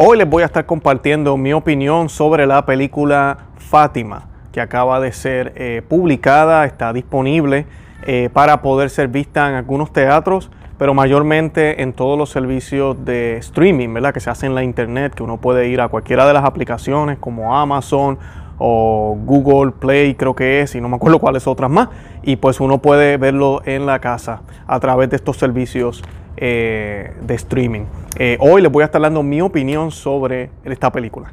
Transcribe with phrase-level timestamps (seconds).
[0.00, 5.10] Hoy les voy a estar compartiendo mi opinión sobre la película Fátima, que acaba de
[5.10, 7.66] ser eh, publicada, está disponible
[8.06, 13.38] eh, para poder ser vista en algunos teatros, pero mayormente en todos los servicios de
[13.38, 14.14] streaming, ¿verdad?
[14.14, 17.18] Que se hace en la internet, que uno puede ir a cualquiera de las aplicaciones
[17.18, 18.20] como Amazon
[18.58, 21.88] o Google Play, creo que es, y no me acuerdo cuáles otras más,
[22.22, 26.04] y pues uno puede verlo en la casa a través de estos servicios
[26.40, 27.84] eh, de streaming.
[28.18, 31.32] Eh, hoy les voy a estar dando mi opinión sobre esta película.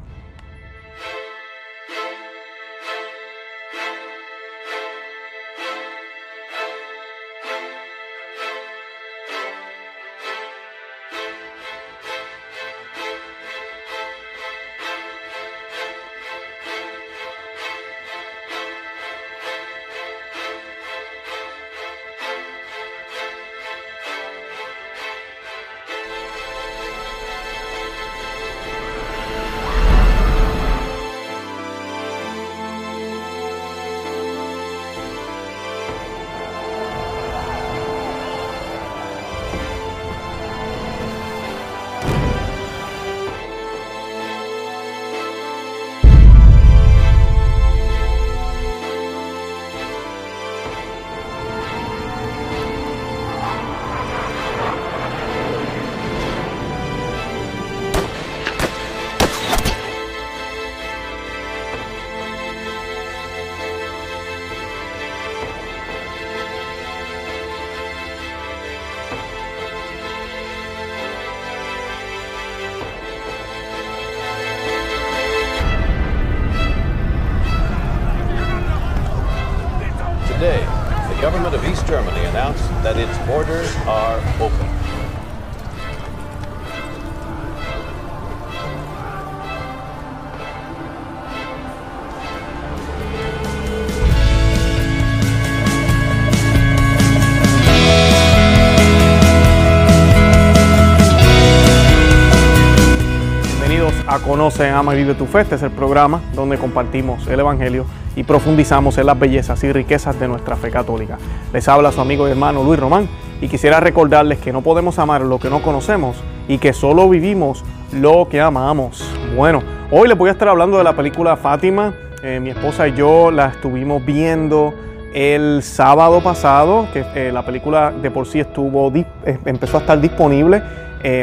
[104.45, 105.41] A Conoce, Ama y Vive tu Fe.
[105.41, 107.85] Este es el programa donde compartimos el Evangelio
[108.15, 111.17] y profundizamos en las bellezas y riquezas de nuestra fe católica.
[111.51, 113.09] Les habla su amigo y hermano Luis Román
[113.41, 116.17] y quisiera recordarles que no podemos amar lo que no conocemos
[116.47, 119.03] y que solo vivimos lo que amamos.
[119.35, 121.93] Bueno, hoy les voy a estar hablando de la película Fátima.
[122.21, 124.75] Eh, mi esposa y yo la estuvimos viendo
[125.15, 129.05] el sábado pasado, que eh, la película de por sí estuvo eh,
[129.45, 130.61] empezó a estar disponible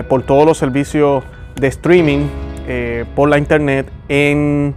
[0.08, 1.24] por todos los servicios
[1.56, 2.28] de streaming
[2.66, 4.74] eh, por la internet en,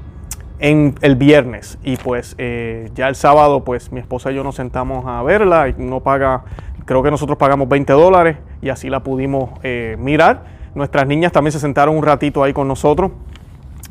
[0.59, 1.78] en el viernes.
[1.84, 5.69] Y pues eh, ya el sábado, pues mi esposa y yo nos sentamos a verla
[5.69, 6.44] y no paga,
[6.85, 10.44] creo que nosotros pagamos 20 dólares y así la pudimos eh, mirar.
[10.73, 13.12] Nuestras niñas también se sentaron un ratito ahí con nosotros.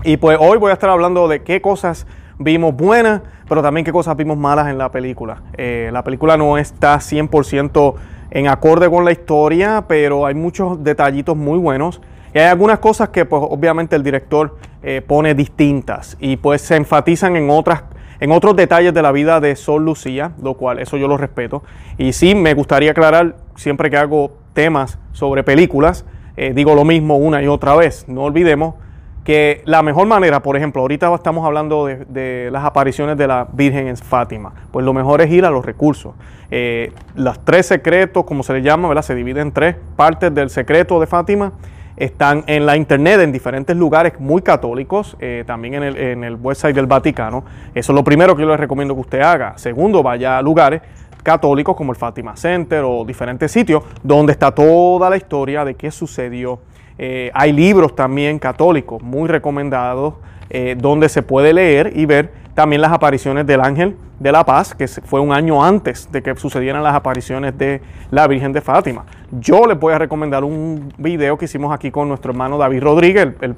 [0.03, 2.07] Y pues hoy voy a estar hablando de qué cosas
[2.39, 5.43] vimos buenas, pero también qué cosas vimos malas en la película.
[5.57, 7.95] La película no está 100%
[8.33, 12.03] en acorde con la historia, pero hay muchos detallitos muy buenos.
[12.35, 16.77] Y hay algunas cosas que pues obviamente el director eh, pone distintas y pues se
[16.77, 17.85] enfatizan en otras
[18.21, 21.63] en otros detalles de la vida de Sol Lucía, lo cual eso yo lo respeto.
[21.99, 26.07] Y sí, me gustaría aclarar siempre que hago temas sobre películas,
[26.37, 28.09] eh, digo lo mismo una y otra vez.
[28.09, 28.77] No olvidemos
[29.25, 33.49] que la mejor manera, por ejemplo, ahorita estamos hablando de, de las apariciones de la
[33.53, 36.15] Virgen en Fátima, pues lo mejor es ir a los recursos.
[36.51, 41.01] Eh, los tres secretos, como se le llama, se dividen en tres partes del secreto
[41.01, 41.53] de Fátima.
[41.97, 46.35] Están en la internet en diferentes lugares muy católicos, eh, también en el, en el
[46.35, 47.45] website del Vaticano.
[47.75, 49.57] Eso es lo primero que yo les recomiendo que usted haga.
[49.57, 50.83] Segundo, vaya a lugares
[51.23, 55.91] católicos como el Fátima Center o diferentes sitios donde está toda la historia de qué
[55.91, 56.61] sucedió.
[56.99, 60.15] Eh, hay libros también católicos muy recomendados
[60.51, 64.75] eh, donde se puede leer y ver también las apariciones del ángel de la paz,
[64.75, 69.05] que fue un año antes de que sucedieran las apariciones de la Virgen de Fátima.
[69.33, 73.29] Yo les voy a recomendar un video que hicimos aquí con nuestro hermano David Rodríguez,
[73.41, 73.57] él,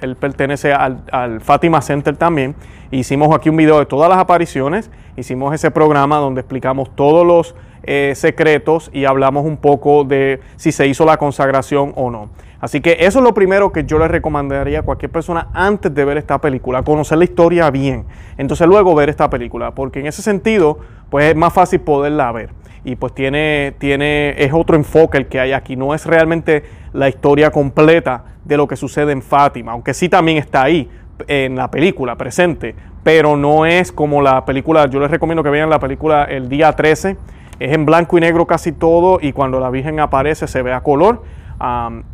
[0.00, 2.54] él- pertenece al, al Fátima Center también.
[2.92, 7.54] Hicimos aquí un video de todas las apariciones, hicimos ese programa donde explicamos todos los
[7.82, 12.30] eh, secretos y hablamos un poco de si se hizo la consagración o no.
[12.60, 16.04] Así que eso es lo primero que yo le recomendaría a cualquier persona antes de
[16.04, 18.04] ver esta película, conocer la historia bien.
[18.38, 20.78] Entonces luego ver esta película, porque en ese sentido,
[21.10, 22.50] pues es más fácil poderla ver.
[22.84, 25.76] Y pues tiene, tiene, es otro enfoque el que hay aquí.
[25.76, 26.62] No es realmente
[26.92, 30.88] la historia completa de lo que sucede en Fátima, aunque sí también está ahí
[31.26, 35.68] en la película presente, pero no es como la película, yo les recomiendo que vean
[35.68, 37.16] la película el día 13,
[37.58, 40.80] es en blanco y negro casi todo y cuando la Virgen aparece se ve a
[40.80, 41.22] color.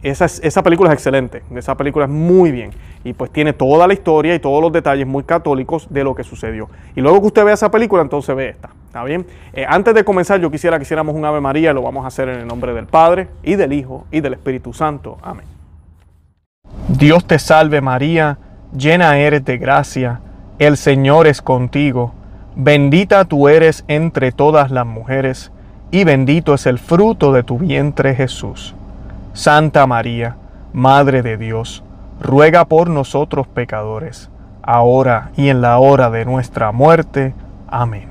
[0.02, 2.70] Esa, es- esa película es excelente, esa película es muy bien
[3.04, 6.24] y pues tiene toda la historia y todos los detalles muy católicos de lo que
[6.24, 6.68] sucedió.
[6.96, 9.26] Y luego que usted vea esa película, entonces ve esta, ¿está bien?
[9.52, 12.08] Eh, antes de comenzar, yo quisiera que hiciéramos un Ave María y lo vamos a
[12.08, 15.18] hacer en el nombre del Padre y del Hijo y del Espíritu Santo.
[15.22, 15.44] Amén.
[16.88, 18.38] Dios te salve María,
[18.76, 20.20] llena eres de gracia,
[20.58, 22.14] el Señor es contigo,
[22.56, 25.52] bendita tú eres entre todas las mujeres,
[25.90, 28.74] y bendito es el fruto de tu vientre Jesús.
[29.32, 30.36] Santa María,
[30.72, 31.83] Madre de Dios,
[32.20, 34.31] ruega por nosotros pecadores,
[34.62, 37.34] ahora y en la hora de nuestra muerte.
[37.69, 38.08] Amén.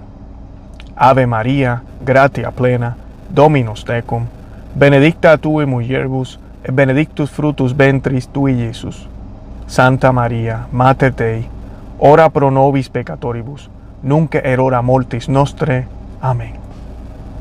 [0.96, 2.98] Ave María, gratia plena,
[3.30, 4.28] Dominus tecum,
[4.76, 5.74] benedicta tu in
[6.64, 9.10] et benedictus fructus ventris tui, Iesus.
[9.68, 11.48] Santa María, Mater Dei,
[12.00, 13.70] ora pro nobis peccatoribus,
[14.04, 15.88] nunc et hora mortis nostre.
[16.22, 16.54] Amén.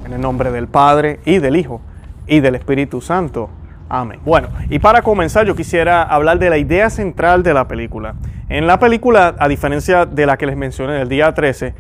[0.05, 1.81] En el nombre del Padre y del Hijo
[2.27, 3.51] y del Espíritu Santo.
[3.95, 4.21] Amén.
[4.25, 8.15] Bueno, y para comenzar yo quisiera hablar de la idea central de la película.
[8.49, 11.75] En la película, a diferencia de la que les mencioné del día 13,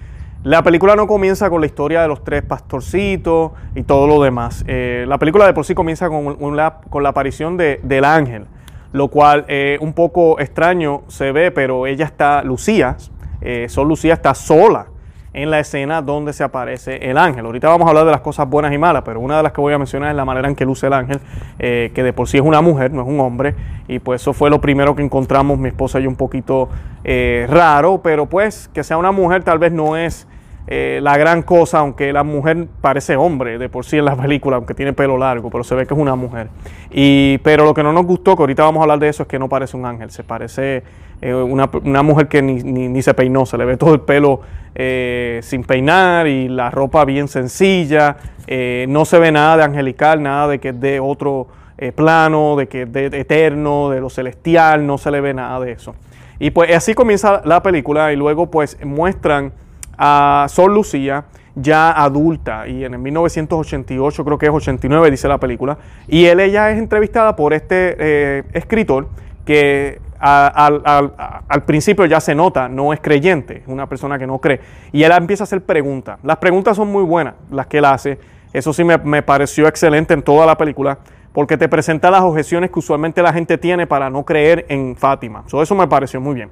[0.44, 4.62] la película no comienza con la historia de los tres pastorcitos y todo lo demás.
[4.66, 8.44] Eh, la película de por sí comienza con, la aparición de- del ángel,
[8.92, 12.98] lo cual eh, un poco extraño se ve, pero ella está, Lucía,
[13.40, 14.88] eh, Sol Lucía está sola
[15.34, 17.46] en la escena donde se aparece el ángel.
[17.46, 19.60] Ahorita vamos a hablar de las cosas buenas y malas, pero una de las que
[19.60, 21.20] voy a mencionar es la manera en que luce el ángel,
[21.58, 23.54] eh, que de por sí es una mujer, no es un hombre,
[23.88, 26.68] y pues eso fue lo primero que encontramos mi esposa y un poquito
[27.04, 30.26] eh, raro, pero pues que sea una mujer tal vez no es
[30.66, 34.56] eh, la gran cosa, aunque la mujer parece hombre de por sí en la película,
[34.56, 36.48] aunque tiene pelo largo, pero se ve que es una mujer.
[36.90, 39.28] Y, pero lo que no nos gustó, que ahorita vamos a hablar de eso, es
[39.28, 40.82] que no parece un ángel, se parece
[41.20, 44.40] eh, una, una mujer que ni, ni- se peinó, se le ve todo el pelo
[44.74, 48.16] eh, sin peinar y la ropa bien sencilla,
[48.46, 51.48] eh, no se ve nada de angelical, nada de que es de otro
[51.78, 55.58] eh, plano, de que es de eterno, de lo celestial, no se le ve nada
[55.60, 55.94] de eso.
[56.38, 59.52] Y pues así comienza la película y luego pues muestran
[59.96, 61.24] a Sol Lucía
[61.54, 65.78] ya adulta y en el 1988 creo que es 89 dice la película
[66.08, 69.08] y él ella es entrevistada por este eh, escritor
[69.44, 74.60] que al principio ya se nota no es creyente es una persona que no cree
[74.92, 76.18] y él empieza a hacer preguntas.
[76.22, 78.18] Las preguntas son muy buenas las que él hace.
[78.52, 80.98] Eso sí me, me pareció excelente en toda la película
[81.32, 85.44] porque te presenta las objeciones que usualmente la gente tiene para no creer en Fátima.
[85.46, 86.50] So, eso me pareció muy bien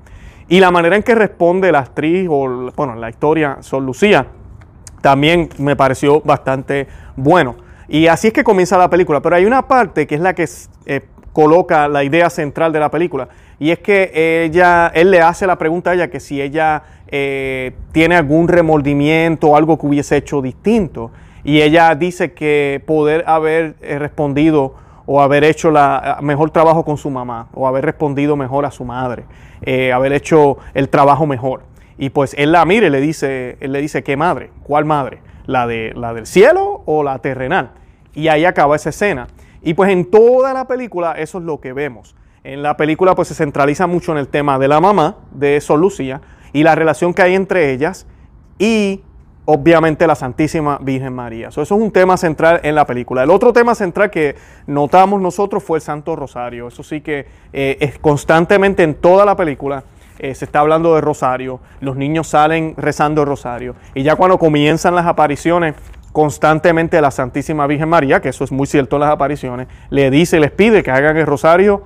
[0.51, 4.27] y la manera en que responde la actriz, o bueno, la historia Sol Lucía,
[5.01, 7.55] también me pareció bastante bueno.
[7.89, 9.21] Y así es que comienza la película.
[9.23, 10.49] Pero hay una parte que es la que
[10.87, 11.03] eh,
[11.33, 13.29] coloca la idea central de la película.
[13.61, 17.73] Y es que ella, él le hace la pregunta a ella que si ella eh,
[17.93, 21.13] tiene algún remordimiento o algo que hubiese hecho distinto.
[21.45, 24.75] Y ella dice que poder haber eh, respondido
[25.13, 28.85] o haber hecho la mejor trabajo con su mamá, o haber respondido mejor a su
[28.85, 29.25] madre,
[29.63, 31.65] eh, haber hecho el trabajo mejor.
[31.99, 34.53] Y pues él la mira y le dice, él le dice, ¿qué madre?
[34.63, 35.19] ¿Cuál madre?
[35.47, 37.73] ¿La, de, ¿La del cielo o la terrenal?
[38.15, 39.27] Y ahí acaba esa escena.
[39.63, 42.15] Y pues en toda la película eso es lo que vemos.
[42.45, 45.81] En la película pues se centraliza mucho en el tema de la mamá de Sol
[45.81, 46.21] Lucía
[46.53, 48.07] y la relación que hay entre ellas
[48.61, 49.03] y
[49.45, 51.51] obviamente la Santísima Virgen María.
[51.51, 53.23] So, eso es un tema central en la película.
[53.23, 56.69] El otro tema central que notamos nosotros fue el Santo Rosario.
[56.69, 59.85] Eso sí que eh, es constantemente en toda la película
[60.23, 61.61] eh, se está hablando de Rosario.
[61.81, 63.75] Los niños salen rezando el Rosario.
[63.95, 65.75] Y ya cuando comienzan las apariciones
[66.13, 70.39] constantemente la Santísima Virgen María, que eso es muy cierto en las apariciones, le dice
[70.39, 71.85] les pide que hagan el Rosario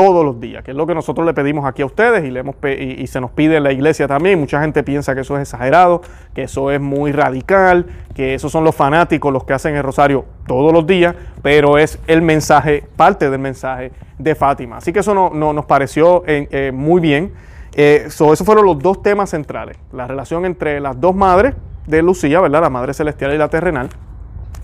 [0.00, 2.40] todos los días, que es lo que nosotros le pedimos aquí a ustedes y, le
[2.40, 4.40] hemos y, y se nos pide en la iglesia también.
[4.40, 6.00] Mucha gente piensa que eso es exagerado,
[6.34, 10.24] que eso es muy radical, que esos son los fanáticos los que hacen el rosario
[10.46, 14.78] todos los días, pero es el mensaje, parte del mensaje de Fátima.
[14.78, 17.32] Así que eso no, no- nos pareció eh, eh, muy bien.
[17.74, 21.54] Eh, so, esos fueron los dos temas centrales, la relación entre las dos madres
[21.86, 22.62] de Lucía, ¿verdad?
[22.62, 23.90] La madre celestial y la terrenal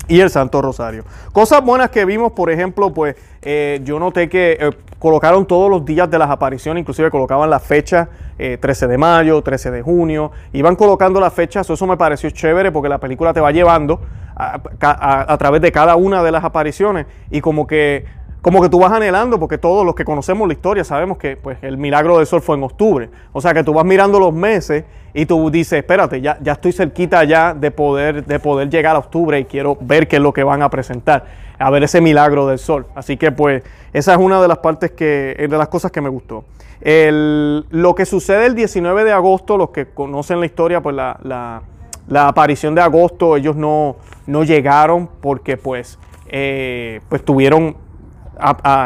[0.09, 1.05] y el Santo Rosario.
[1.33, 5.85] Cosas buenas que vimos, por ejemplo, pues eh, yo noté que eh, colocaron todos los
[5.85, 8.09] días de las apariciones, inclusive colocaban la fecha,
[8.39, 12.73] eh, 13 de mayo, 13 de junio, iban colocando las fechas, eso me pareció chévere
[12.73, 14.01] porque la película te va llevando
[14.39, 18.05] a través de cada una de las apariciones y como que
[18.47, 21.59] como que tú vas anhelando, porque todos los que conocemos la historia sabemos que pues,
[21.63, 23.11] el milagro del sol fue en octubre.
[23.33, 26.71] O sea que tú vas mirando los meses y tú dices, espérate, ya, ya estoy
[26.71, 30.33] cerquita ya de poder, de poder llegar a octubre y quiero ver qué es lo
[30.33, 31.25] que van a presentar,
[31.59, 32.87] a ver ese milagro del sol.
[32.95, 36.09] Así que pues esa es una de las partes que, de las cosas que me
[36.09, 36.45] gustó.
[36.81, 41.19] El- lo que sucede el 19 de agosto, los que conocen la historia, pues la,
[41.25, 41.63] la-
[42.07, 43.97] la aparición de agosto, ellos no,
[44.29, 45.99] no llegaron porque pues,
[46.29, 47.85] eh, pues tuvieron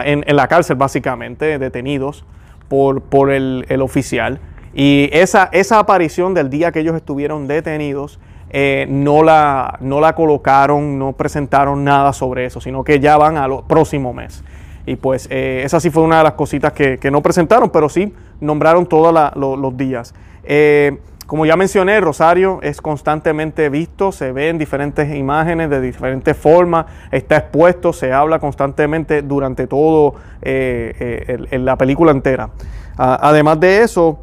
[0.04, 2.25] en, la cárcel básicamente, detenidos
[2.69, 4.40] por, por el, oficial.
[4.73, 10.14] Y esa, esa aparición del día que ellos estuvieron detenidos, eh, no, la, no la
[10.14, 14.45] colocaron, no presentaron nada sobre eso, sino que ya van al próximo mes.
[14.87, 18.12] Y pues eh, esa sí fue una de las cositas que, no presentaron, pero sí
[18.40, 20.14] nombraron todos los días.
[20.42, 20.99] Eh,
[21.30, 26.87] como ya mencioné, Rosario es constantemente visto, se ve en diferentes imágenes de diferentes formas,
[27.12, 32.50] está expuesto, se habla constantemente durante todo en la película entera.
[32.96, 34.18] además de eso,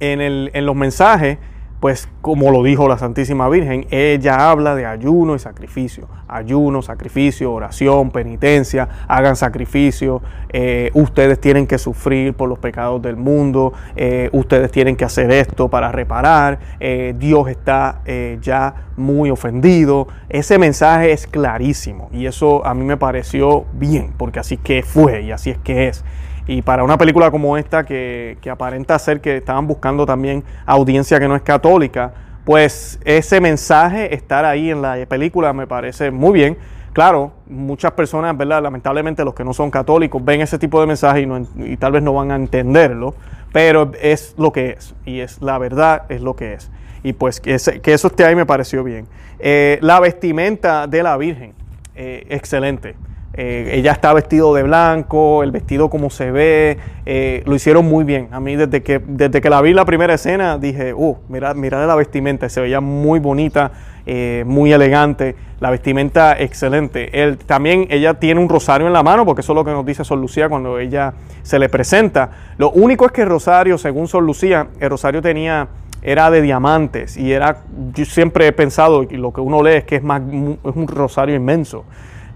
[0.00, 1.38] en, en los mensajes,
[1.80, 6.08] pues como lo dijo la Santísima Virgen, ella habla de ayuno y sacrificio.
[6.28, 10.20] Ayuno, sacrificio, oración, penitencia, hagan sacrificio,
[10.50, 15.30] eh, ustedes tienen que sufrir por los pecados del mundo, eh, ustedes tienen que hacer
[15.30, 18.02] esto para reparar, eh, Dios está
[18.42, 20.06] ya muy ofendido.
[20.28, 25.22] Ese mensaje es clarísimo y eso a mí me pareció bien, porque así que fue
[25.22, 26.04] y así es que es.
[26.50, 31.28] Y para una película como esta, que, aparenta ser que estaban buscando también audiencia que
[31.28, 32.12] no es católica,
[32.44, 36.58] pues ese mensaje, estar ahí en la película, me parece muy bien.
[36.92, 38.60] Claro, muchas personas, ¿verdad?
[38.64, 42.14] Lamentablemente los que no son católicos ven ese tipo de mensaje y, tal vez no
[42.14, 43.14] van a entenderlo,
[43.52, 46.68] pero es lo que es, y es la verdad, es lo que es.
[47.04, 47.78] Y pues que, eso
[48.08, 49.06] esté ahí me pareció bien.
[49.38, 51.54] Eh, la vestimenta de la Virgen,
[51.94, 52.96] eh, excelente.
[53.42, 58.04] Eh, ella está vestido de blanco, el vestido como se ve, eh, lo hicieron muy
[58.04, 58.28] bien.
[58.32, 61.86] A mí desde que, desde que la vi la primera escena dije, uh, mira, mira
[61.86, 63.72] la vestimenta, se veía muy bonita,
[64.04, 67.22] eh, muy elegante, la vestimenta excelente.
[67.22, 69.86] Él, también ella tiene un rosario en la mano, porque eso es lo que nos
[69.86, 72.32] dice Sol Lucía cuando ella se le presenta.
[72.58, 75.66] Lo único es que el rosario, según Sol Lucía, el rosario tenía
[76.02, 77.62] era de diamantes y era,
[77.94, 80.86] yo siempre he pensado, y lo que uno lee es que es, más, es un
[80.86, 81.86] rosario inmenso.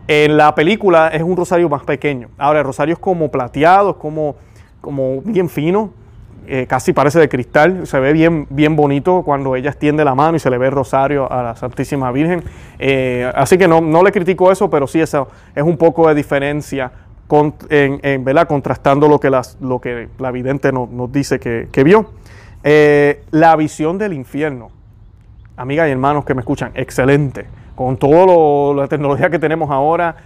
[0.06, 2.28] En la película es un rosario más pequeño.
[2.37, 4.37] Ahora, el rosario es como plateado, es como,
[4.80, 5.90] como bien fino,
[6.46, 7.87] eh, casi parece de cristal.
[7.87, 10.73] Se ve bien, bien bonito cuando ella extiende la mano y se le ve el
[10.73, 12.44] rosario a la Santísima Virgen.
[12.78, 16.14] Eh, así que no, no, le critico eso, pero sí eso es un poco de
[16.14, 16.92] diferencia
[17.70, 18.46] en, en ¿verdad?
[18.46, 22.11] contrastando lo que, las, lo que la vidente nos dice que, vio.
[22.62, 24.70] Eh, la visión del infierno.
[25.56, 30.16] Amigas y hermanos que me escuchan, excelente con toda la tecnología que tenemos ahora,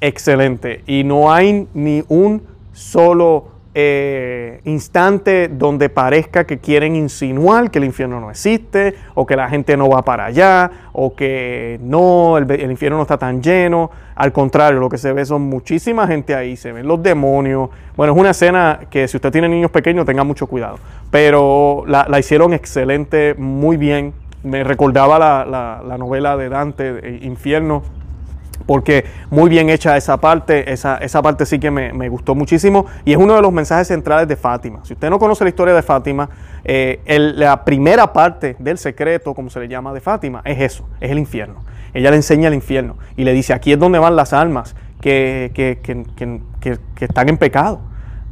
[0.00, 0.82] excelente.
[0.86, 7.84] Y no hay ni un solo eh, instante donde parezca que quieren insinuar que el
[7.84, 12.70] infierno no existe, o que la gente no va para allá, o que no, el,
[12.70, 13.90] infierno no está tan lleno.
[14.14, 17.68] Al contrario, lo que se ve son muchísima gente ahí, se ven los demonios.
[17.96, 20.78] Bueno, es una escena que si usted tiene niños pequeños, tenga mucho cuidado.
[21.10, 24.14] Pero la hicieron excelente, muy bien
[24.46, 27.82] me recordaba la, novela de Dante, Infierno,
[28.64, 33.12] porque muy bien hecha esa parte, esa, esa parte sí que me, gustó muchísimo y
[33.12, 34.80] es uno de los mensajes centrales de Fátima.
[34.84, 36.30] Si usted no conoce la historia de Fátima,
[36.64, 37.00] eh,
[37.36, 41.18] la primera parte del secreto, como se le llama de Fátima, es eso, es el
[41.18, 41.64] infierno.
[41.92, 45.50] Ella le enseña el infierno y le dice, aquí es donde van las almas que,
[47.00, 47.80] están en pecado.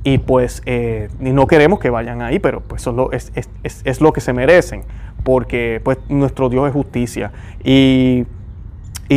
[0.06, 4.20] Y pues eh, no queremos que vayan ahí, pero pues eso es, es lo que
[4.20, 4.82] se merecen
[5.24, 7.32] porque pues nuestro Dios es justicia.
[7.64, 8.24] Y,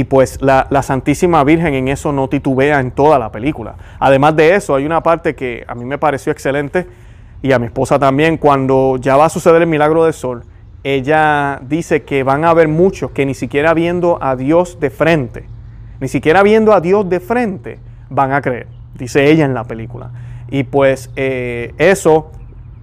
[0.09, 3.75] pues la, Santísima Virgen en eso no titubea en toda la película.
[3.99, 6.87] Además de eso, hay una parte que a mí me pareció excelente
[7.41, 10.43] y a mi esposa también, cuando ya va a suceder el milagro del sol,
[10.83, 15.45] ella dice que van a haber muchos que ni siquiera viendo a Dios de frente,
[15.99, 20.11] ni siquiera viendo a Dios de frente, van a creer, dice ella en la película.
[20.49, 22.31] Y pues eh, eso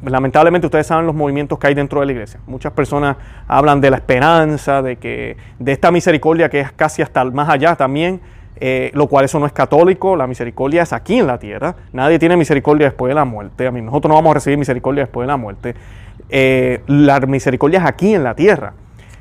[0.06, 2.40] lamentablemente ustedes saben los movimientos que hay dentro de la iglesia.
[2.46, 3.16] Muchas personas
[3.48, 7.76] hablan de la esperanza, de que de esta misericordia que es casi hasta más allá
[7.76, 8.20] también,
[8.56, 10.16] eh, lo cual eso no es católico.
[10.16, 11.74] La misericordia es aquí en la tierra.
[11.92, 13.66] Nadie tiene misericordia después de la muerte.
[13.66, 15.74] A mí, nosotros no vamos a recibir misericordia después de la muerte.
[16.28, 18.74] Eh, la misericordia es aquí en la tierra.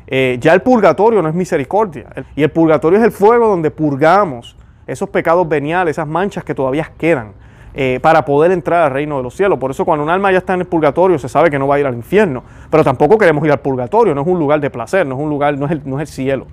[0.08, 2.06] Eh, ya el purgatorio no es misericordia.
[2.36, 6.92] Y el purgatorio es el fuego donde purgamos esos pecados veniales, esas manchas que todavía
[6.98, 7.34] quedan.
[7.76, 9.58] Eh, para poder entrar al reino de los cielos.
[9.58, 11.76] Por eso cuando un alma ya está en el purgatorio se sabe que no va
[11.76, 14.70] a ir al infierno, pero tampoco queremos ir al purgatorio, no es un lugar de
[14.70, 16.46] placer, no es un lugar, no es el, no es el cielo.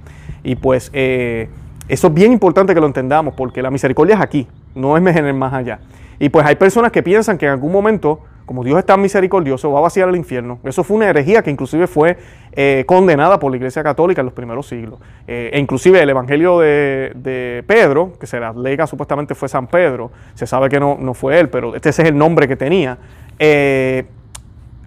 [0.42, 1.50] Y pues eh,
[1.88, 5.38] eso es bien importante que lo entendamos, porque la misericordia es aquí, no es en
[5.38, 5.80] más allá.
[6.18, 8.20] Y pues hay personas que piensan que en algún momento
[8.50, 10.58] como Dios es tan misericordioso, va a vaciar el infierno.
[10.64, 12.16] Eso fue una herejía que inclusive fue
[12.50, 14.98] eh, condenada por la Iglesia Católica en los primeros siglos.
[15.28, 20.10] Eh, e inclusive el Evangelio de, Pedro, que se la lega supuestamente fue San Pedro,
[20.34, 22.98] se sabe que no, no fue él, pero este es el nombre que tenía.
[23.38, 24.04] Eh,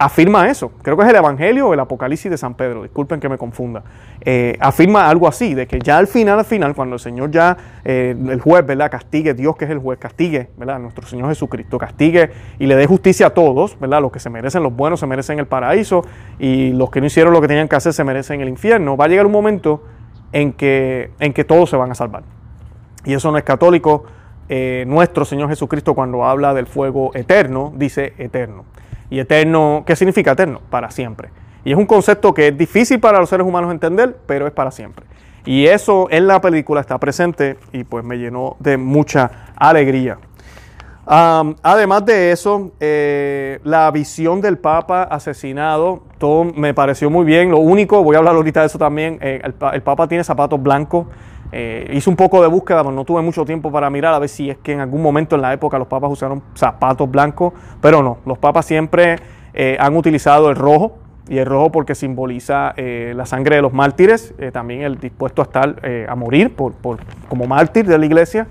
[0.03, 0.71] afirma eso.
[0.81, 3.83] Creo que es el Evangelio o el Apocalipsis de San Pedro, disculpen que me confunda.
[4.21, 7.57] Eh, afirma algo así, de que ya al final, al final, cuando el Señor ya,
[7.83, 8.91] eh, el juez, ¿verdad?
[8.91, 10.79] Castigue, Dios que es el juez, castigue, ¿verdad?
[10.79, 14.01] Nuestro Señor Jesucristo, castigue y le dé justicia a todos, ¿verdad?
[14.01, 16.05] Los que se merecen, los buenos se merecen el paraíso
[16.39, 18.97] y los que no hicieron lo que tenían que hacer se merecen el infierno.
[18.97, 19.83] Va a llegar un momento
[20.31, 22.23] en que, en que todos se van a salvar.
[23.05, 24.03] Y eso no es católico.
[24.49, 28.65] Eh, nuestro Señor Jesucristo cuando habla del fuego eterno, dice eterno.
[29.09, 30.61] Y eterno, ¿qué significa eterno?
[30.69, 31.29] Para siempre.
[31.65, 34.71] Y es un concepto que es difícil para los seres humanos entender, pero es para
[34.71, 35.05] siempre.
[35.45, 40.17] Y eso en la película está presente y pues me llenó de mucha alegría.
[41.05, 47.51] además de eso, eh, la visión del Papa asesinado, todo me pareció muy bien.
[47.51, 50.61] Lo único, voy a hablar ahorita de eso también, eh, el, el, Papa tiene zapatos
[50.61, 51.07] blancos.
[51.55, 54.27] Eh, hice un poco de búsqueda, pero no tuve mucho tiempo para mirar a ver
[54.27, 58.01] si es que en algún momento en la época los papas usaron zapatos blancos, pero
[58.01, 59.17] no, los papas siempre
[59.53, 60.97] eh, han utilizado el rojo,
[61.29, 65.45] y el rojo porque simboliza eh, la sangre de los mártires, también el dispuesto a
[65.45, 66.73] estar a morir por,
[67.29, 68.47] como mártir de la iglesia.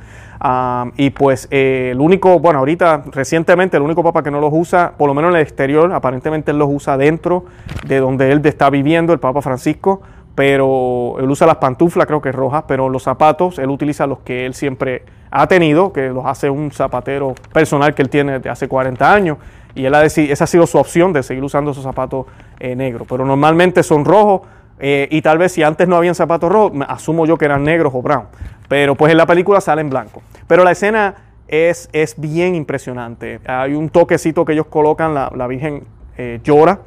[0.96, 5.06] y pues el único, bueno, ahorita recientemente el único papa que no los usa, por
[5.06, 7.44] lo menos en el exterior, aparentemente él los usa dentro
[7.86, 10.00] de donde él está viviendo, el Papa Francisco,
[10.34, 14.46] pero él usa las pantuflas, creo que rojas, pero los zapatos, él utiliza los que
[14.46, 18.68] él siempre ha tenido, que los hace un zapatero personal que él tiene desde hace
[18.68, 19.38] 40 años,
[19.74, 22.26] y él ha esa ha sido su opción de seguir usando esos zapatos
[22.60, 24.42] eh, negros, pero normalmente son rojos,
[24.78, 27.92] eh, y tal vez si antes no habían zapatos rojos, asumo yo que eran negros
[27.94, 28.24] o brown,
[28.68, 30.22] pero pues en la película sale en blanco.
[30.46, 31.14] Pero la escena
[31.46, 35.84] es, es bien impresionante, hay un toquecito que ellos colocan, la, la Virgen
[36.18, 36.78] eh, llora,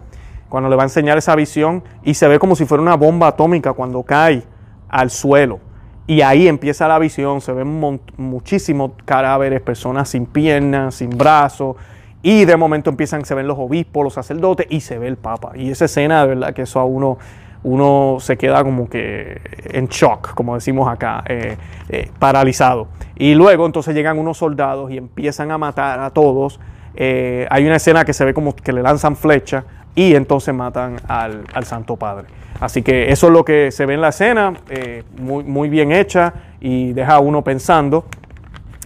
[0.50, 3.28] cuando le va a enseñar esa visión y se ve como si fuera una bomba
[3.28, 4.44] atómica cuando cae
[4.90, 5.60] al suelo.
[6.08, 11.78] Y ahí empieza la visión, se ven muchísimos cadáveres, personas sin piernas, sin brazos,
[12.22, 15.52] y de momento empiezan, se ven los obispos, los sacerdotes, y se ve el Papa.
[15.56, 17.20] Y esa escena, de verdad, que eso a uno,
[17.62, 21.56] uno se queda como que en shock, como decimos acá, eh,
[21.90, 22.88] eh, paralizado.
[23.16, 26.60] Y luego entonces llegan unos soldados y empiezan a matar a todos.
[26.96, 30.98] Eh, hay una escena que se ve como que le lanzan flecha y entonces matan
[31.08, 32.28] al, Santo Padre.
[32.60, 35.92] Así que eso es lo que se ve en la escena, eh, muy, muy bien
[35.92, 38.06] hecha y deja a uno pensando.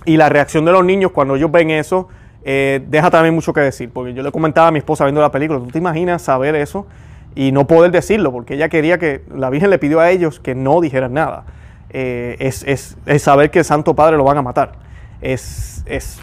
[0.05, 2.07] Y la reacción de los niños cuando ellos ven eso,
[2.43, 5.31] eh, deja también mucho que decir, porque yo le comentaba a mi esposa viendo la
[5.31, 6.87] película, ¿tú te imaginas saber eso
[7.35, 8.31] y no poder decirlo?
[8.31, 11.45] Porque ella quería que, la Virgen le pidió a ellos que no dijeran nada.
[11.91, 14.73] Eh, es, es, es, saber que el Santo Padre lo van a matar.
[15.21, 16.19] Es, es,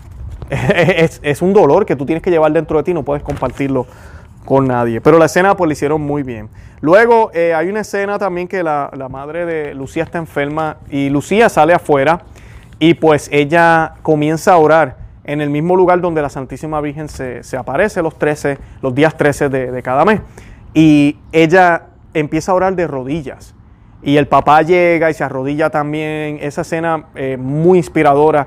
[1.22, 3.86] es, un dolor que tú tienes que llevar dentro de ti, no puedes compartirlo
[4.46, 5.02] con nadie.
[5.02, 6.48] Pero la escena pues la hicieron muy bien.
[6.80, 11.50] Luego eh, hay una escena también que la, madre de Lucía está enferma y Lucía
[11.50, 12.22] sale afuera
[12.78, 17.42] y pues ella comienza a orar en el mismo lugar donde la Santísima Virgen se,
[17.56, 20.20] aparece los 13, los días 13 de, cada mes.
[20.72, 23.54] Y ella empieza a orar de rodillas.
[24.02, 26.38] Y el papá llega y se arrodilla también.
[26.40, 28.46] Esa escena eh, muy inspiradora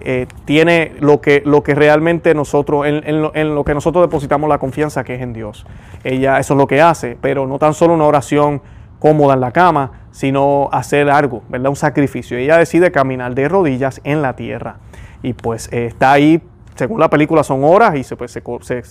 [0.00, 5.04] eh, tiene lo que, lo que realmente nosotros, en, lo, que nosotros depositamos la confianza
[5.04, 5.66] que es en Dios.
[6.04, 8.62] Ella eso es lo que hace, pero no tan solo una oración
[8.98, 11.70] cómoda en la cama, sino hacer algo, ¿verdad?
[11.70, 12.38] Un sacrificio.
[12.38, 14.76] Ella decide caminar de rodillas en la tierra.
[15.22, 16.40] Y pues eh, está ahí,
[16.74, 18.38] según la película, son horas y se, pues,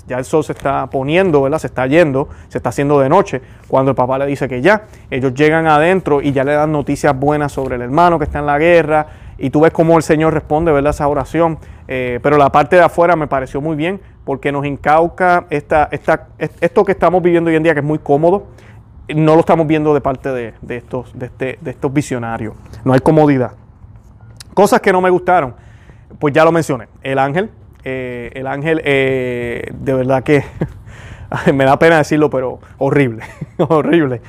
[0.07, 1.59] ya el sol se está poniendo, ¿verdad?
[1.59, 3.41] Se está yendo, se está haciendo de noche.
[3.67, 7.17] Cuando el papá le dice que ya, ellos llegan adentro y ya le dan noticias
[7.17, 10.33] buenas sobre el hermano que está en la guerra, y tú ves cómo el Señor
[10.33, 10.91] responde, ¿verdad?
[10.91, 11.57] Esa oración.
[11.87, 16.29] Eh, pero la parte de afuera me pareció muy bien porque nos incauca esta, esta,
[16.37, 18.47] esto que estamos viviendo hoy en día, que es muy cómodo,
[19.13, 22.55] no lo estamos viendo de parte de, estos, de, este, de estos visionarios.
[22.83, 23.51] No hay comodidad.
[24.53, 25.53] Cosas que no me gustaron,
[26.17, 26.87] pues ya lo mencioné.
[27.03, 27.51] El ángel,
[27.83, 30.43] eh, el ángel, eh, de verdad que
[31.53, 33.23] me da pena decirlo, pero horrible,
[33.57, 34.21] horrible.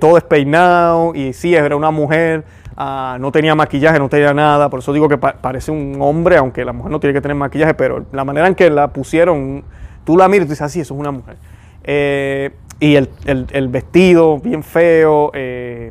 [0.00, 2.44] todo despeinado y sí, era una mujer
[2.80, 6.64] Ah, no tenía maquillaje, no tenía nada, por eso digo que parece un hombre, aunque
[6.64, 9.64] la mujer no tiene que tener maquillaje, pero la manera en que la pusieron,
[10.04, 11.38] tú la miras y dices, así, ah, eso es una mujer.
[11.82, 15.90] Eh, y el, vestido, bien feo, eh,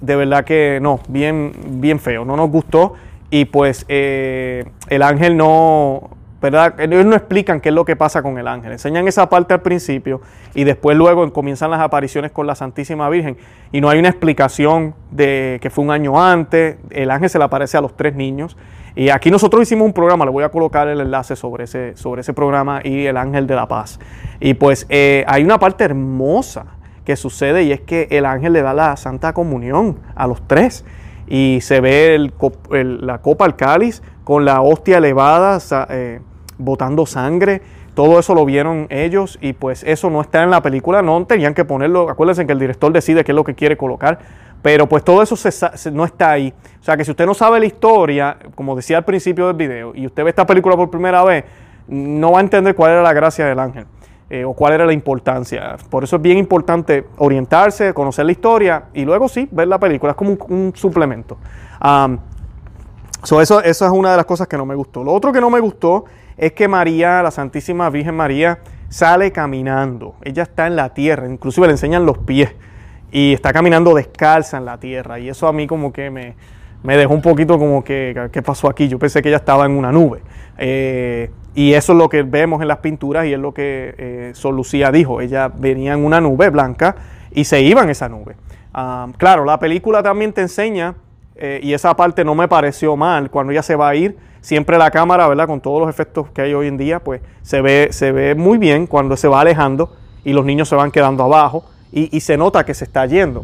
[0.00, 2.94] de verdad que no, bien, bien feo, no nos gustó.
[3.28, 6.08] Y pues eh, el ángel no,
[6.44, 6.78] ¿verdad?
[6.78, 8.72] Ellos no explican qué es lo que pasa con el ángel.
[8.72, 10.20] Enseñan esa parte al principio
[10.54, 13.38] y después luego comienzan las apariciones con la Santísima Virgen
[13.72, 16.76] y no hay una explicación de que fue un año antes.
[16.90, 18.58] El ángel se le aparece a los tres niños.
[18.94, 22.20] Y aquí nosotros hicimos un programa, le voy a colocar el enlace sobre ese, sobre
[22.20, 23.98] ese programa y el ángel de la paz.
[24.38, 26.66] Y pues eh, hay una parte hermosa
[27.06, 30.84] que sucede y es que el ángel le da la Santa Comunión a los tres
[31.26, 32.30] y se ve
[32.68, 35.58] la copa al cáliz con la hostia elevada.
[35.88, 36.20] Eh,
[36.58, 37.62] botando sangre.
[37.94, 41.54] Todo eso lo vieron ellos y pues eso no está en la película, no tenían
[41.54, 42.10] que ponerlo.
[42.10, 44.18] Acuérdense que el director decide qué es lo que quiere colocar,
[44.62, 45.36] pero pues todo eso
[45.92, 46.52] no está ahí.
[46.80, 49.92] O sea que si usted no sabe la historia, como decía al principio del video,
[49.94, 51.44] y usted ve esta película por primera vez,
[51.86, 53.86] no va a entender cuál era la gracia del ángel.
[54.30, 55.76] Eh, o cuál era la importancia.
[55.90, 60.12] Por eso es bien importante orientarse, conocer la historia y luego sí, ver la película.
[60.12, 61.36] Es como un, suplemento.
[63.22, 65.04] eso, eso es una de las cosas que no me gustó.
[65.04, 70.14] Lo otro que no me gustó es que María, la Santísima Virgen María, sale caminando.
[70.22, 72.54] Ella está en la tierra, inclusive le enseñan los pies
[73.10, 75.18] y está caminando descalza en la tierra.
[75.18, 76.34] Y eso a mí como que me,
[76.82, 78.88] me dejó un poquito como que, ¿qué pasó aquí?
[78.88, 80.22] Yo pensé que ella estaba en una nube.
[80.58, 84.32] Eh, y eso es lo que vemos en las pinturas y es lo que eh,
[84.52, 85.20] Lucía dijo.
[85.20, 86.96] Ella venía en una nube blanca
[87.30, 88.36] y se iba en esa nube.
[88.72, 90.96] Ah, claro, la película también te enseña,
[91.36, 94.76] eh, y esa parte no me pareció mal, cuando ella se va a ir, siempre
[94.76, 95.46] la cámara, ¿verdad?
[95.46, 98.58] Con todos los efectos que hay hoy en día, pues se ve, se ve muy
[98.58, 99.90] bien cuando se va alejando
[100.22, 103.42] y los niños se van quedando abajo y, se nota que se está yendo.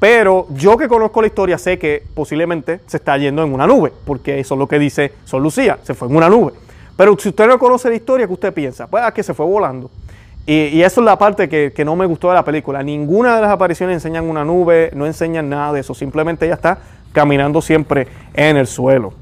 [0.00, 3.92] Pero yo que conozco la historia sé que posiblemente se está yendo en una nube,
[4.06, 6.52] porque eso es lo que dice Sol Lucía, se fue en una nube.
[6.96, 8.86] Pero si usted no conoce la historia, ¿qué usted piensa?
[8.86, 9.90] Pues a que se fue volando.
[10.46, 12.82] Y, eso es la parte que, no me gustó de la película.
[12.82, 15.92] Ninguna de las apariciones enseñan una nube, no enseñan nada de eso.
[15.92, 16.78] Simplemente ella está
[17.12, 19.12] caminando siempre en el suelo.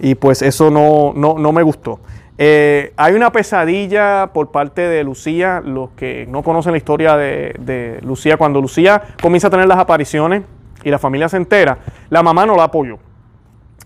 [0.00, 2.00] Y pues eso no, no, me gustó.
[2.38, 5.62] Eh, hay una pesadilla por parte de Lucía.
[5.64, 9.78] Los que no conocen la historia de, de, Lucía, cuando Lucía comienza a tener las
[9.78, 10.42] apariciones
[10.84, 11.78] y la familia se entera,
[12.10, 12.98] la mamá no la apoyó.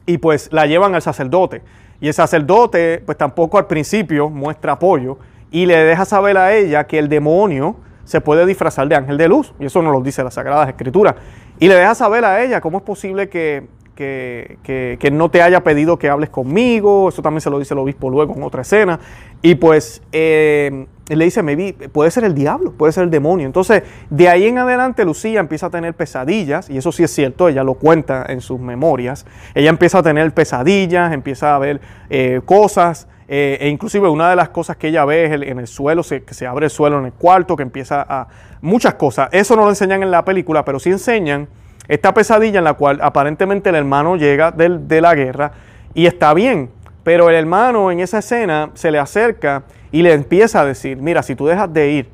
[0.07, 1.63] Y pues la llevan al sacerdote.
[2.01, 5.19] Y el sacerdote, pues tampoco al principio muestra apoyo
[5.51, 9.29] y le deja saber a ella que el demonio se puede disfrazar de ángel de
[9.29, 9.53] luz.
[9.61, 11.17] Y eso nos lo dice la Sagrada Escritura.
[11.59, 13.69] Y le deja saber a ella cómo es posible que,
[14.01, 17.09] que, no te haya pedido que hables conmigo.
[17.09, 18.99] Eso también se lo dice el obispo luego en otra escena.
[19.43, 23.47] Y pues eh, le dice, vi puede ser el diablo, puede ser el demonio.
[23.47, 27.49] Entonces, de ahí en adelante, Lucía empieza a tener pesadillas, y eso sí es cierto,
[27.49, 29.27] ella lo cuenta en sus memorias.
[29.55, 34.37] Ella empieza a tener pesadillas, empieza a ver eh, cosas, eh, e inclusive una de
[34.37, 37.07] las cosas que ella ve es en el suelo, que se abre el suelo en
[37.07, 38.29] el cuarto, que empieza a...
[38.63, 39.31] Muchas cosas.
[39.33, 41.49] Eso no lo enseñan en la película, pero sí enseñan
[41.91, 45.51] esta pesadilla en la cual aparentemente el hermano llega de la guerra
[45.93, 46.71] y está bien,
[47.03, 51.25] pero el hermano en esa escena se le acerca y le empieza a decir, mira,
[51.25, 52.09] si tú dejas de ir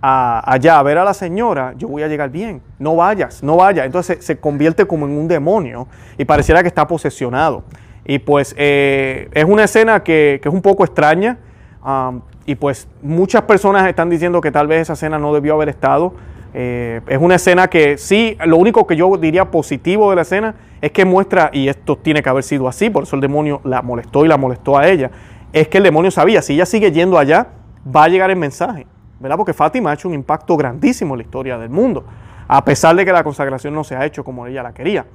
[0.00, 3.84] allá a ver a la señora, yo voy a llegar bien, no vayas, no vayas.
[3.84, 7.64] Entonces se, convierte como en un demonio y pareciera que está posesionado.
[8.06, 11.36] Y pues eh, es una escena que, es un poco extraña
[11.84, 15.68] um, y pues muchas personas están diciendo que tal vez esa escena no debió haber
[15.68, 16.14] estado.
[16.52, 20.54] Eh, es una escena que sí, lo único que yo diría positivo de la escena
[20.80, 23.82] es que muestra, y esto tiene que haber sido así, por eso el demonio la
[23.82, 25.10] molestó y la molestó a ella,
[25.52, 27.48] es que el demonio sabía, si ella sigue yendo allá,
[27.84, 28.86] va a llegar el mensaje,
[29.20, 29.36] ¿verdad?
[29.36, 32.04] Porque Fátima ha hecho un impacto grandísimo en la historia del mundo,
[32.48, 35.06] a pesar de que la consagración no se ha hecho como ella la quería.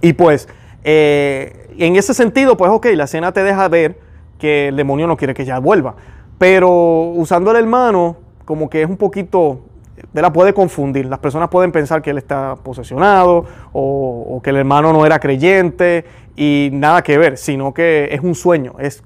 [0.00, 0.48] Y pues,
[0.84, 3.98] eh, en ese sentido, pues ok, la escena te deja ver
[4.38, 5.96] que el demonio no quiere que ella vuelva,
[6.38, 9.67] pero usando el hermano, como que es un poquito
[10.12, 11.06] la puede confundir.
[11.06, 16.04] Las personas pueden pensar que él está posesionado o, que el hermano no era creyente
[16.36, 19.02] y nada que ver, sino que es un sueño, es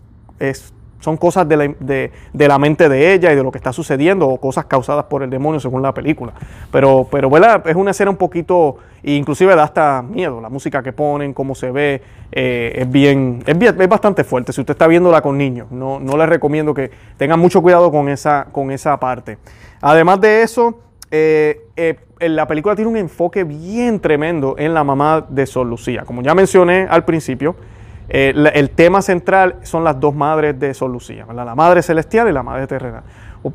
[1.02, 4.66] son cosas de la, mente de ella y de lo que está sucediendo o cosas
[4.66, 6.32] causadas por el demonio según la película.
[6.70, 7.28] Pero, pero
[7.64, 11.72] es una escena un poquito, inclusive da hasta miedo, la música que ponen, cómo se
[11.72, 14.52] ve, eh, es, bien, es, bien, es bastante fuerte.
[14.52, 18.08] Si usted está viéndola con niños, no, no les recomiendo que tengan mucho cuidado con
[18.08, 19.38] esa, con esa parte.
[19.80, 20.78] Además de eso,
[21.14, 26.04] eh, eh, la película tiene un enfoque bien tremendo en la mamá de Sol Lucía.
[26.06, 27.54] Como ya mencioné al principio,
[28.08, 32.32] eh, el tema central son las dos madres de Sol Lucía, la madre celestial y
[32.32, 33.02] la madre terrenal.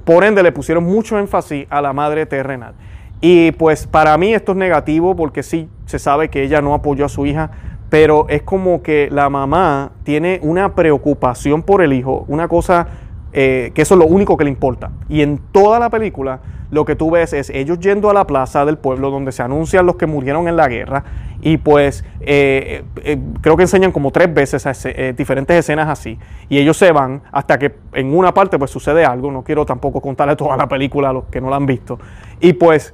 [0.03, 2.75] Por ende, le pusieron mucho énfasis a la madre terrenal.
[3.21, 7.05] Y pues para mí esto es negativo porque sí se sabe que ella no apoyó
[7.05, 7.49] a su hija,
[7.89, 12.87] pero es como que la mamá tiene una preocupación por el hijo, una cosa
[13.39, 14.89] eh, que eso es lo único que le importa.
[15.09, 16.39] Y en toda la película
[16.71, 19.85] lo que tú ves es ellos yendo a la plaza del pueblo donde se anuncian
[19.85, 21.03] los que murieron en la guerra
[21.39, 24.67] y pues eh, eh, creo que enseñan como tres veces
[25.15, 26.17] diferentes escenas así
[26.49, 30.01] y ellos se van hasta que en una parte pues sucede algo, no quiero tampoco
[30.01, 31.99] contarle toda la película a los que no la han visto
[32.39, 32.91] y pues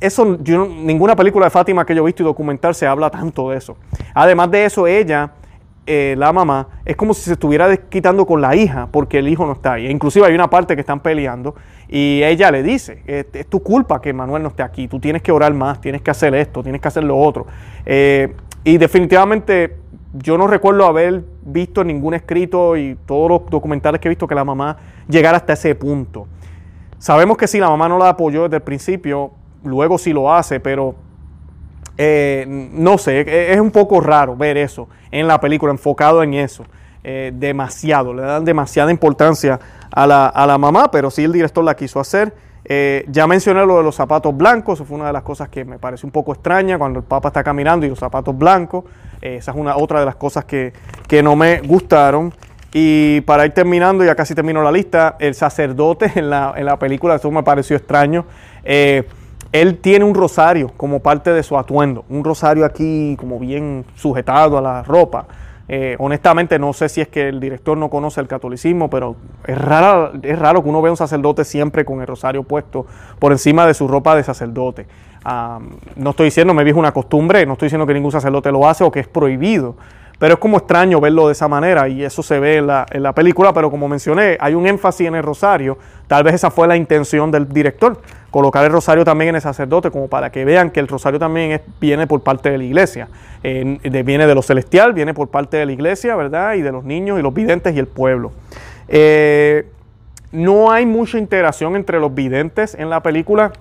[0.00, 3.50] eso, yo, ninguna película de Fátima que yo he visto y documental se habla tanto
[3.50, 3.76] de eso.
[4.14, 5.32] Además de eso, ella
[5.92, 9.44] eh, la mamá, es como si se estuviera desquitando con la hija porque el hijo
[9.44, 9.88] no está ahí.
[9.90, 11.56] Inclusive hay una parte que están peleando
[11.88, 15.32] y ella le dice, es, tu culpa que Manuel no esté aquí, tú tienes que
[15.32, 17.48] orar más, tienes que hacer esto, tienes que hacer lo otro.
[17.84, 19.78] Eh, y definitivamente
[20.12, 24.36] yo no recuerdo haber visto ningún escrito y todos los documentales que he visto que
[24.36, 24.76] la mamá
[25.08, 26.28] llegara hasta ese punto.
[26.98, 29.32] Sabemos que si la mamá no la apoyó desde el principio,
[29.64, 30.94] luego sí lo hace, pero
[32.02, 36.64] eh, no sé, es un poco raro ver eso en la película, enfocado en eso.
[37.04, 39.60] Eh, demasiado, le dan demasiada importancia
[39.90, 42.32] a la, a la, mamá, pero sí el director la quiso hacer.
[42.64, 45.66] Eh, ya mencioné lo de los zapatos blancos, eso fue una de las cosas que
[45.66, 48.84] me parece un poco extraña cuando el Papa está caminando y los zapatos blancos.
[49.20, 50.72] esa es una otra de las cosas que,
[51.06, 52.32] que no me gustaron.
[52.72, 56.78] Y para ir terminando, ya casi termino la lista, el sacerdote en la, en la
[56.78, 58.24] película, eso me pareció extraño.
[59.52, 64.58] Él tiene un rosario como parte de su atuendo, un rosario aquí como bien sujetado
[64.58, 65.26] a la ropa.
[65.72, 69.14] Eh, honestamente no sé si es que el director no conoce el catolicismo, pero
[69.46, 72.86] es raro, es raro que uno vea un sacerdote siempre con el rosario puesto
[73.20, 74.86] por encima de su ropa de sacerdote.
[75.96, 78.82] no estoy diciendo, me es una costumbre, no estoy diciendo que ningún sacerdote lo hace
[78.82, 79.76] o que es prohibido,
[80.20, 83.54] pero es como extraño verlo de esa manera y eso se ve en la, película,
[83.54, 87.30] pero como mencioné, hay un énfasis en el rosario, tal vez esa fue la intención
[87.30, 90.88] del director, colocar el rosario también en el sacerdote, como para que vean que el
[90.88, 93.08] rosario también viene por parte de la iglesia,
[93.42, 96.54] viene de lo celestial, viene por parte de la iglesia, ¿verdad?
[96.54, 98.32] Y de los niños y los videntes y el pueblo.
[98.88, 99.66] Eh,
[100.32, 103.52] no hay mucha integración entre los videntes en la película.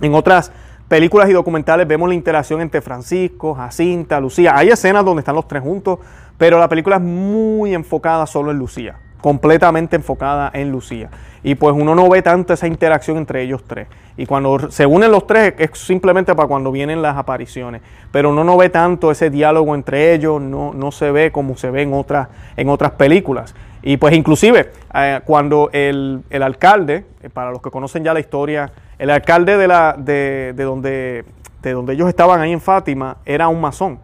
[0.00, 0.52] En otras
[0.88, 4.56] películas y documentales vemos la interacción entre Francisco, Jacinta, Lucía.
[4.56, 6.00] Hay escenas donde están los tres juntos,
[6.38, 11.08] pero la película es muy enfocada solo en Lucía, completamente enfocada en Lucía.
[11.42, 13.88] Y pues uno no ve tanto esa interacción entre ellos tres.
[14.16, 17.80] Y cuando se unen los tres es simplemente para cuando vienen las apariciones.
[18.10, 21.70] Pero uno no ve tanto ese diálogo entre ellos, no, no se ve como se
[21.70, 23.54] ve en otras, en otras películas.
[23.82, 28.20] Y pues inclusive eh, cuando el, el alcalde, eh, para los que conocen ya la
[28.20, 31.24] historia, el alcalde de, la, de, donde,
[31.62, 33.98] de donde ellos estaban ahí en Fátima era un masón.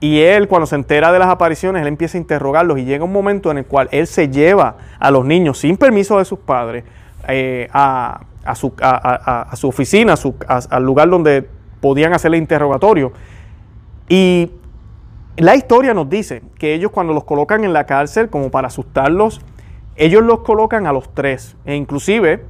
[0.00, 3.12] Y él, cuando se entera de las apariciones, él empieza a interrogarlos y llega un
[3.12, 6.84] momento en el cual él se lleva a los niños sin permiso de sus padres
[7.28, 8.20] eh, a,
[8.54, 10.14] su, a, su, oficina,
[10.48, 11.48] al lugar donde
[11.80, 13.12] podían hacer el interrogatorio.
[14.08, 14.50] Y
[15.36, 19.40] la historia nos dice que ellos cuando los colocan en la cárcel, como para asustarlos,
[19.96, 21.56] ellos los colocan a los tres.
[21.64, 22.44] E inclusive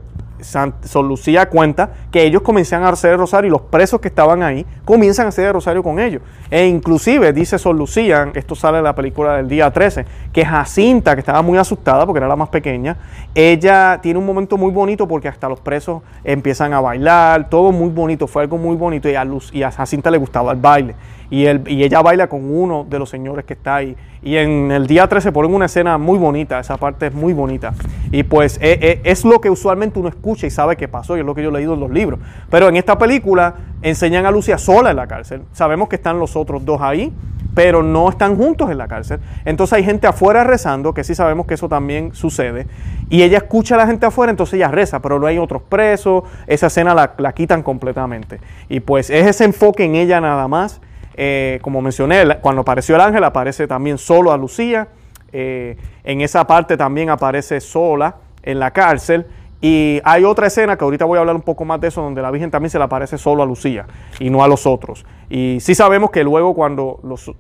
[0.45, 4.43] San, Lucía cuenta que ellos comienzan a hacer el rosario y los presos que estaban
[4.43, 6.23] ahí comienzan a hacer el rosario con ellos.
[6.51, 11.15] E inclusive dice Sol Lucía, esto sale en la película del día 13, que Jacinta,
[11.15, 12.97] que estaba muy asustada porque era la más pequeña,
[13.35, 17.89] ella tiene un momento muy bonito porque hasta los presos empiezan a bailar, todo muy
[17.89, 20.95] bonito, fue algo muy bonito y a, Luz, y a Jacinta le gustaba el baile.
[21.35, 23.97] Y, ella baila con uno de los señores que está ahí.
[24.23, 27.75] Y en el día 13 ponen una escena muy bonita, esa parte es muy bonita.
[28.13, 31.21] Y pues eh, eh, es lo que usualmente uno escucha y sabe que pasó, y
[31.21, 32.21] es lo que yo he leído en los libros.
[32.51, 35.43] Pero en esta película enseñan a Lucia sola en la cárcel.
[35.51, 37.13] Sabemos que están los otros dos ahí,
[37.53, 39.19] pero no están juntos en la cárcel.
[39.45, 42.69] Entonces hay gente afuera rezando, que sí sabemos que eso también sucede.
[43.11, 46.23] Y ella escucha a la gente afuera, entonces ella reza, pero no hay otros presos.
[46.47, 48.39] Esa escena la, la quitan completamente.
[48.69, 50.81] Y pues es ese enfoque en ella nada más.
[51.17, 54.89] Eh, como mencioné, cuando apareció el ángel aparece también solo a Lucía.
[55.33, 59.27] Eh, en esa parte también aparece sola en la cárcel.
[59.61, 62.21] Y hay otra escena que ahorita voy a hablar un poco más de eso, donde
[62.21, 63.87] la Virgen también se le aparece solo a Lucía
[64.21, 65.07] y no a los otros.
[65.31, 67.33] Y sí sabemos que luego cuando los,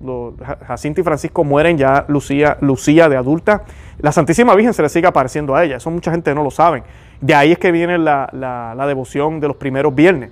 [0.66, 3.64] Jacinto y Francisco mueren, ya Lucía, Lucía de adulta,
[3.98, 5.76] la Santísima Virgen se le sigue apareciendo a ella.
[5.76, 6.82] Eso mucha gente no lo sabe.
[7.20, 10.30] De ahí es que viene la, devoción de los primeros viernes.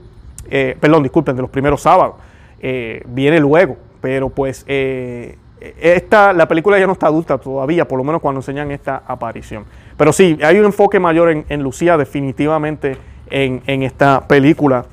[0.51, 2.15] Eh, perdón, disculpen, de los primeros sábados.
[2.63, 3.77] Eh, viene luego.
[4.01, 5.37] Pero pues eh,
[5.81, 9.65] esta, la película ya no está adulta todavía, por lo menos cuando enseñan esta aparición.
[9.97, 12.97] Pero sí, hay un enfoque mayor en, Lucía definitivamente
[13.31, 14.87] en, en, esta película.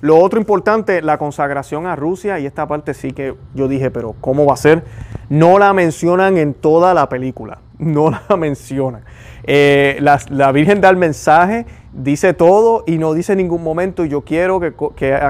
[0.00, 4.14] Lo otro importante, la consagración a Rusia, y esta parte sí que yo dije, pero
[4.20, 4.84] ¿cómo va a ser?
[5.28, 9.04] No la mencionan en toda la película, no la mencionan.
[9.44, 14.22] Eh, la, Virgen da el mensaje, dice todo y no dice en ningún momento yo
[14.22, 14.72] quiero que,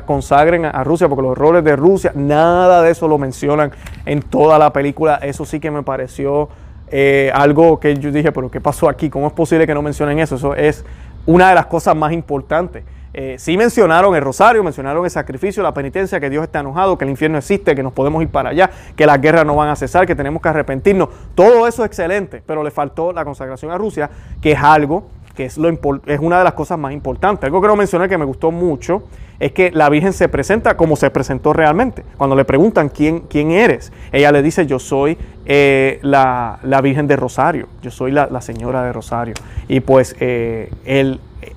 [0.06, 3.72] consagren a, Rusia porque los roles de Rusia, nada de eso lo mencionan
[4.06, 5.16] en toda la película.
[5.16, 6.48] Eso sí que me pareció
[6.90, 9.10] eh, algo que yo dije, pero ¿qué pasó aquí?
[9.10, 10.36] ¿Cómo es posible que no mencionen eso?
[10.36, 10.84] Eso es
[11.26, 12.84] una de las cosas más importantes.
[13.16, 17.04] Eh, sí mencionaron el rosario, mencionaron el sacrificio, la penitencia, que Dios está enojado, que
[17.04, 19.76] el infierno existe, que nos podemos ir para allá, que las guerras no van a
[19.76, 21.10] cesar, que tenemos que arrepentirnos.
[21.36, 24.10] Todo eso es excelente, pero le faltó la consagración a Rusia,
[24.42, 27.44] que es algo que es, lo es una de las cosas más importantes.
[27.44, 29.02] Algo que no mencioné que me gustó mucho
[29.40, 32.04] es que la Virgen se presenta como se presentó realmente.
[32.16, 37.16] Cuando le preguntan quién, quién eres, ella le dice, yo soy eh, la, Virgen de
[37.16, 39.34] Rosario, yo soy la, Señora de Rosario.
[39.66, 40.70] Y pues eh,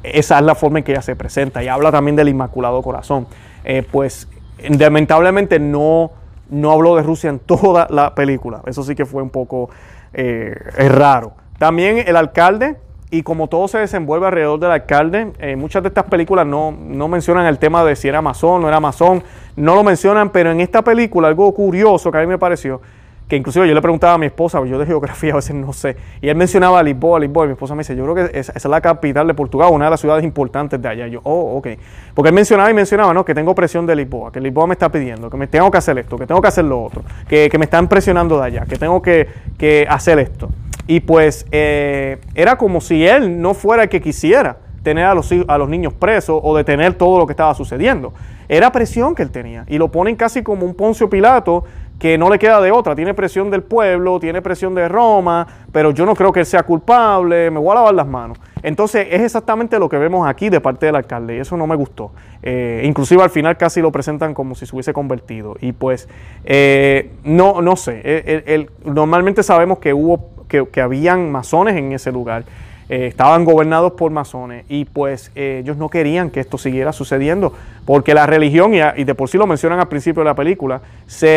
[0.03, 1.63] esa es la forma en que ella se presenta.
[1.63, 3.27] Y habla también del Inmaculado Corazón.
[3.63, 4.27] Eh, pues
[4.69, 6.11] lamentablemente no
[6.49, 8.61] no habló de Rusia en toda la película.
[8.65, 9.69] Eso sí que fue un poco
[10.13, 11.33] raro.
[11.59, 12.77] También el alcalde,
[13.09, 17.07] y como todo se desenvuelve alrededor del alcalde, eh, muchas de estas películas no, no,
[17.07, 19.23] mencionan el tema de si era o no era masón,
[19.55, 22.81] no lo mencionan, pero en esta película algo curioso que a mí me pareció,
[23.29, 25.95] que inclusive yo le preguntaba a mi esposa, yo de geografía a veces no sé,
[26.21, 28.65] y él mencionaba Lisboa, Lisboa, y mi esposa me dice, yo creo que esa, es
[28.65, 31.07] la capital de Portugal, una de las ciudades importantes de allá.
[31.07, 31.67] Y yo, oh, ok.
[32.13, 34.89] Porque él mencionaba y mencionaba, no, que tengo presión de Lisboa, que Lisboa me está
[34.89, 37.57] pidiendo, que me tengo que hacer esto, que tengo que hacer lo otro, que, que
[37.57, 40.49] me están presionando de allá, que tengo que, que hacer esto.
[40.87, 45.29] Y pues eh, era como si él no fuera el que quisiera tener a los,
[45.47, 48.13] a los niños presos o detener todo lo que estaba sucediendo.
[48.49, 49.65] Era presión que él tenía.
[49.67, 51.65] Y lo ponen casi como un Poncio Pilato
[51.99, 52.95] que no le queda de otra.
[52.95, 56.63] Tiene presión del pueblo, tiene presión de Roma, pero yo no creo que él sea
[56.63, 58.39] culpable, me voy a lavar las manos.
[58.63, 61.75] Entonces es exactamente lo que vemos aquí de parte del alcalde y eso no me
[61.75, 62.11] gustó.
[62.43, 65.55] Eh, inclusive al final casi lo presentan como si se hubiese convertido.
[65.59, 66.07] Y pues
[66.45, 72.43] eh, no, no sé, normalmente sabemos que hubo, que, habían masones en ese lugar.
[72.89, 77.51] Eh, estaban gobernados por masones y pues eh, ellos no querían que esto siguiera sucediendo
[77.83, 81.27] porque la religión, y, de por sí lo mencionan al principio de la película, se,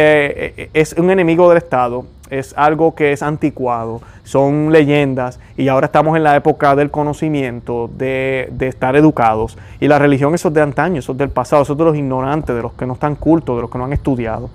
[0.57, 5.87] eh, es un enemigo del Estado, es algo que es anticuado, son leyendas y ahora
[5.87, 10.55] estamos en la época del conocimiento, de, de estar educados y la religión eso es
[10.55, 12.93] de antaño, eso es del pasado, eso es de los ignorantes, de los que no
[12.93, 14.51] están cultos, de los que no han estudiado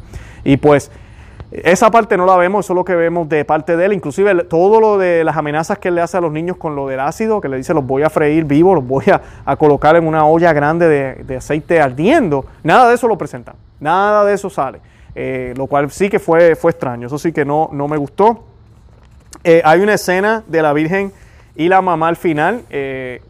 [0.45, 0.91] y pues
[1.63, 3.93] esa parte no la vemos, eso es lo que vemos de parte de él.
[3.93, 6.87] Inclusive todo lo de las amenazas que él le hace a los niños con lo
[6.87, 9.05] del ácido, que le dice los voy a freír vivos, los voy
[9.45, 10.87] a, colocar en una olla grande
[11.23, 12.45] de, aceite ardiendo.
[12.63, 14.79] Nada de eso lo presentan, nada de eso sale.
[15.13, 18.43] Eh, lo cual sí que fue, fue extraño, eso sí que no, no me gustó.
[19.43, 21.13] Eh, hay una escena de la Virgen
[21.55, 22.63] y la mamá al final.
[22.69, 23.21] Eh,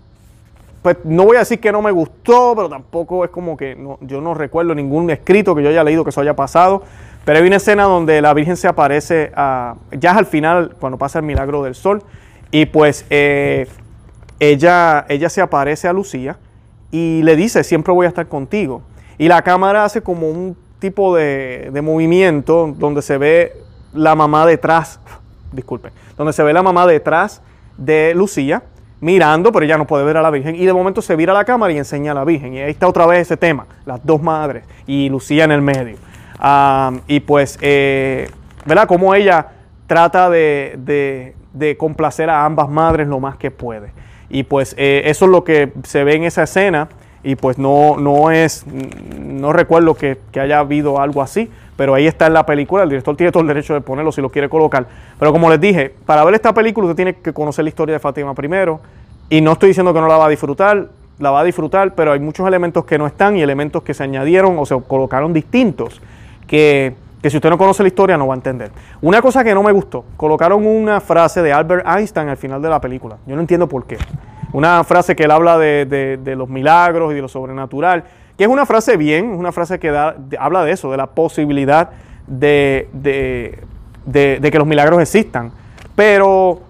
[0.81, 4.21] pues no voy a decir que no me gustó, pero tampoco es como que yo
[4.21, 6.83] no recuerdo ningún escrito que yo haya leído que eso haya pasado.
[7.25, 11.19] Pero hay una escena donde la Virgen se aparece ya es al final, cuando pasa
[11.19, 12.03] el milagro del sol,
[12.51, 13.67] y pues eh,
[14.39, 16.37] ella, ella se aparece a Lucía
[16.91, 18.83] y le dice, siempre voy a estar contigo.
[19.17, 23.53] Y la cámara hace como un tipo de, de movimiento donde se ve
[23.91, 24.99] la mamá detrás,
[25.51, 27.41] disculpen, donde se ve la mamá detrás
[27.75, 28.61] de Lucía
[29.01, 30.55] mirando, pero ella no puede ver a la Virgen.
[30.55, 32.53] Y de momento se vira a la cámara y enseña a la Virgen.
[32.53, 35.97] Y ahí está otra vez ese tema, las dos madres y Lucía en el medio
[37.07, 38.29] y pues, eh,
[38.65, 38.87] ¿verdad?
[38.87, 39.47] Como ella
[39.87, 41.35] trata de,
[41.77, 43.91] complacer a ambas madres lo más que puede.
[44.29, 46.89] Y pues eh, eso es lo que se ve en esa escena
[47.23, 52.27] y pues no, no es, no recuerdo que, haya habido algo así, pero ahí está
[52.27, 54.85] en la película, el director tiene todo el derecho de ponerlo si lo quiere colocar.
[55.17, 57.99] Pero como les dije, para ver esta película usted tiene que conocer la historia de
[57.99, 58.79] Fátima primero
[59.29, 62.11] y no estoy diciendo que no la va a disfrutar, la va a disfrutar, pero
[62.11, 66.01] hay muchos elementos que no están y elementos que se añadieron o se colocaron distintos
[66.47, 68.71] que, si usted no conoce la historia no va a entender.
[69.01, 72.69] Una cosa que no me gustó, colocaron una frase de Albert Einstein al final de
[72.69, 73.17] la película.
[73.25, 73.97] Yo no entiendo por qué.
[74.53, 78.03] Una frase que él habla de, los milagros y de lo sobrenatural,
[78.37, 81.89] que es una frase bien, una frase que da, habla de eso, de la posibilidad
[82.27, 85.51] de, de que los milagros existan.
[85.95, 86.61] Pero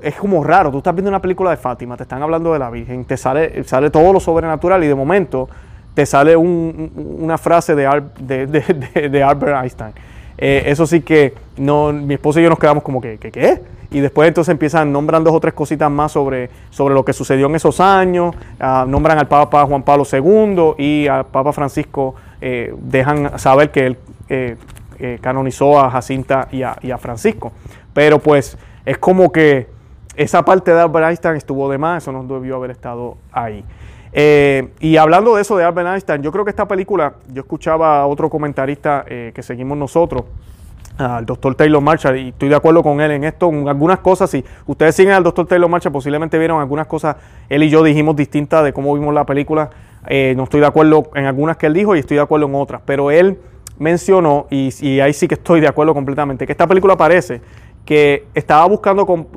[0.00, 2.70] es como raro, tú estás viendo una película de Fátima, te están hablando de la
[2.70, 5.48] Virgen, te sale, sale todo lo sobrenatural y de momento
[5.96, 9.92] te sale una frase de, Albert Einstein.
[10.36, 13.62] Eh, eso sí que no, mi esposa y yo nos quedamos como que, ¿qué?
[13.90, 17.46] Y después entonces empiezan, nombran dos o tres cositas más sobre, sobre lo que sucedió
[17.46, 22.74] en esos años, ah, nombran al Papa Juan Pablo II y al Papa Francisco eh,
[22.78, 23.96] dejan saber que él
[24.28, 24.56] eh,
[25.22, 27.52] canonizó a Jacinta y a, y a Francisco.
[27.94, 29.66] Pero pues es como que
[30.14, 33.64] esa parte de Albert Einstein estuvo de más, eso no debió haber estado ahí.
[34.18, 38.00] Eh, y hablando de eso de Albert Einstein, yo creo que esta película, yo escuchaba
[38.00, 40.24] a otro comentarista eh, que seguimos nosotros,
[40.96, 44.30] al doctor Taylor Marshall, y estoy de acuerdo con él en esto, en algunas cosas,
[44.30, 47.16] si ustedes siguen al doctor Taylor Marshall, posiblemente vieron algunas cosas,
[47.50, 49.68] él y yo dijimos distintas de cómo vimos la película,
[50.06, 52.54] eh, no estoy de acuerdo en algunas que él dijo y estoy de acuerdo en
[52.54, 53.38] otras, pero él
[53.78, 57.42] mencionó, y, ahí sí que estoy de acuerdo completamente, que esta película parece
[57.86, 59.28] que estaba buscando con,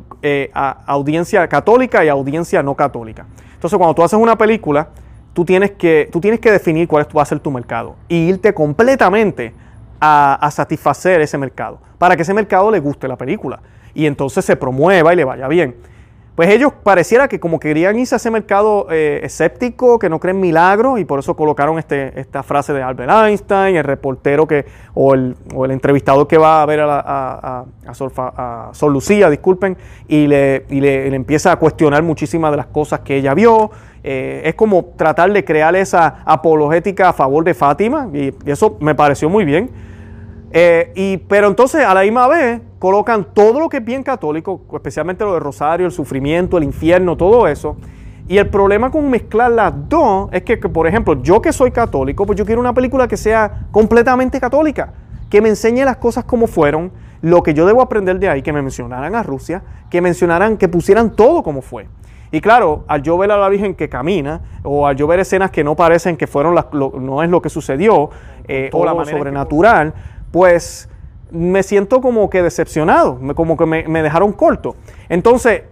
[0.86, 3.26] audiencia católica y audiencia no católica.
[3.54, 4.90] Entonces, cuando tú haces una película,
[5.34, 8.54] tú tienes que, tú tienes que definir cuál va a ser tu mercado y irte
[8.54, 9.54] completamente
[10.02, 13.62] a, satisfacer ese mercado, para que ese mercado le guste la película
[13.94, 15.76] y entonces se promueva y le vaya bien.
[16.40, 20.40] Pues ellos pareciera que como querían irse a ese mercado eh, escéptico, que no creen
[20.40, 25.16] milagros, y por eso colocaron este, esta frase de Albert Einstein, el reportero que, o
[25.16, 29.76] el, o el entrevistador que va a ver a, a, a, Sol, Lucía, disculpen,
[30.08, 33.72] y, le, y le, empieza a cuestionar muchísimas de las cosas que ella vio.
[34.02, 38.96] Eh, es como tratar de crear esa apologética a favor de Fátima, y eso me
[38.96, 39.89] pareció muy bien.
[40.52, 44.62] Eh, y, pero entonces a la misma vez colocan todo lo que es bien católico,
[44.74, 47.78] especialmente lo de Rosario, el sufrimiento, el infierno, todo eso.
[48.28, 51.72] Y el problema con mezclar las dos es que, que, por ejemplo, yo que soy
[51.72, 54.94] católico, pues yo quiero una película que sea completamente católica,
[55.30, 56.92] que me enseñe las cosas como fueron,
[57.22, 60.68] lo que yo debo aprender de ahí, que me mencionaran a Rusia, que mencionaran, que
[60.68, 61.88] pusieran todo como fue.
[62.32, 65.50] Y claro, al yo ver a la Virgen que camina, o al yo ver escenas
[65.50, 68.12] que no parecen que fueron las, lo, no es lo que sucedió,
[68.48, 69.94] eh, o la manera sobrenatural,
[70.32, 70.90] pues
[71.32, 74.76] me siento como que decepcionado, como que me, dejaron corto.
[75.10, 75.64] Entonces,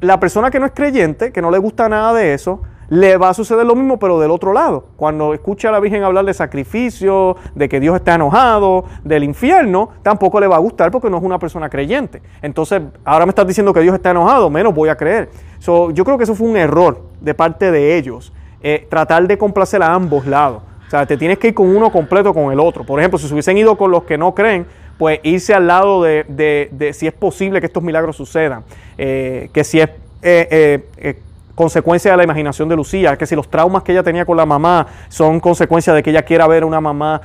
[0.00, 3.28] la persona que no es creyente, que no le gusta nada de eso, le va
[3.28, 4.88] a suceder lo mismo, pero del otro lado.
[4.96, 9.90] Cuando escucha a la Virgen hablar de sacrificio, de que Dios está enojado, del infierno,
[10.02, 12.20] tampoco le va a gustar porque no es una persona creyente.
[12.42, 15.30] Entonces, ahora me estás diciendo que Dios está enojado, menos voy a creer.
[15.60, 19.82] yo creo que eso fue un error de parte de ellos, eh, tratar de complacer
[19.82, 20.62] a ambos lados.
[20.90, 22.82] O sea, te tienes que ir con uno completo con el otro.
[22.82, 24.66] Por ejemplo, si se hubiesen ido con los que no creen,
[24.98, 28.64] pues irse al lado de, si es posible que estos milagros sucedan,
[28.98, 29.88] eh, que si es
[30.20, 31.22] eh, eh,
[31.54, 34.44] consecuencia de la imaginación de Lucía, que si los traumas que ella tenía con la
[34.44, 37.20] mamá son consecuencia de que ella quiera ver una mamá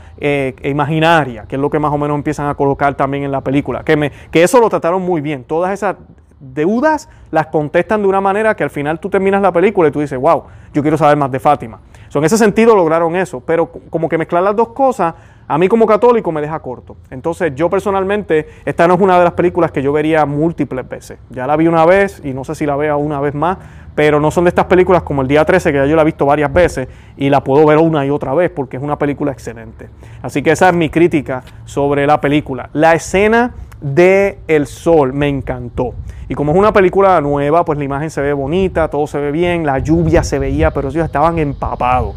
[0.61, 3.83] imaginaria, que es lo que más o menos empiezan a colocar también en la película,
[3.83, 5.95] que, me, que eso lo trataron muy bien, todas esas
[6.39, 9.99] deudas las contestan de una manera que al final tú terminas la película y tú
[9.99, 11.79] dices, wow, yo quiero saber más de Fátima.
[12.09, 15.13] So, en ese sentido lograron eso, pero como que mezclar las dos cosas
[15.47, 16.97] a mí como católico me deja corto.
[17.11, 21.19] Entonces yo personalmente, esta no es una de las películas que yo vería múltiples veces.
[21.29, 23.57] Ya la vi una vez y no sé si la vea una vez más,
[23.93, 26.05] pero no son de estas películas como el día 13 que ya yo la he
[26.05, 29.31] visto varias veces y la puedo ver una y otra vez porque es una película
[29.31, 29.89] excelente.
[30.23, 32.69] Así que esa es mi crítica sobre la película.
[32.73, 35.93] La escena de El Sol me encantó.
[36.27, 39.31] Y como es una película nueva, pues la imagen se ve bonita, todo se ve
[39.31, 42.15] bien, la lluvia se veía, pero ellos estaban empapados.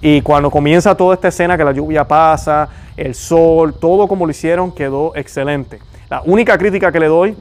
[0.00, 4.30] Y cuando comienza toda esta escena, que la lluvia pasa, el sol, todo como lo
[4.30, 5.78] hicieron, quedó excelente.
[6.08, 7.36] La única crítica que le doy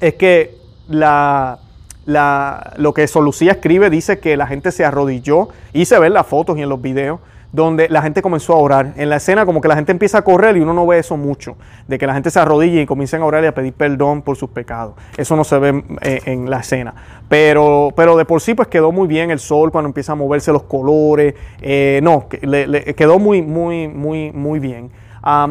[0.00, 0.56] es que
[0.88, 1.58] la,
[2.06, 6.26] la, lo que Solucía escribe dice que la gente se arrodilló y se ven las
[6.26, 7.20] fotos y en los videos
[7.56, 8.92] donde la gente comenzó a orar.
[8.96, 11.16] En la escena como que la gente empieza a correr y uno no ve eso
[11.16, 11.56] mucho,
[11.88, 14.36] de que la gente se arrodilla y comiencen a orar y a pedir perdón por
[14.36, 14.94] sus pecados.
[15.16, 16.94] Eso no se ve eh, en, la escena.
[17.30, 20.52] Pero, pero de por sí pues quedó muy bien el sol cuando empieza a moverse
[20.52, 21.34] los colores.
[21.62, 24.90] Eh, no, le, quedó muy, muy, muy, muy bien.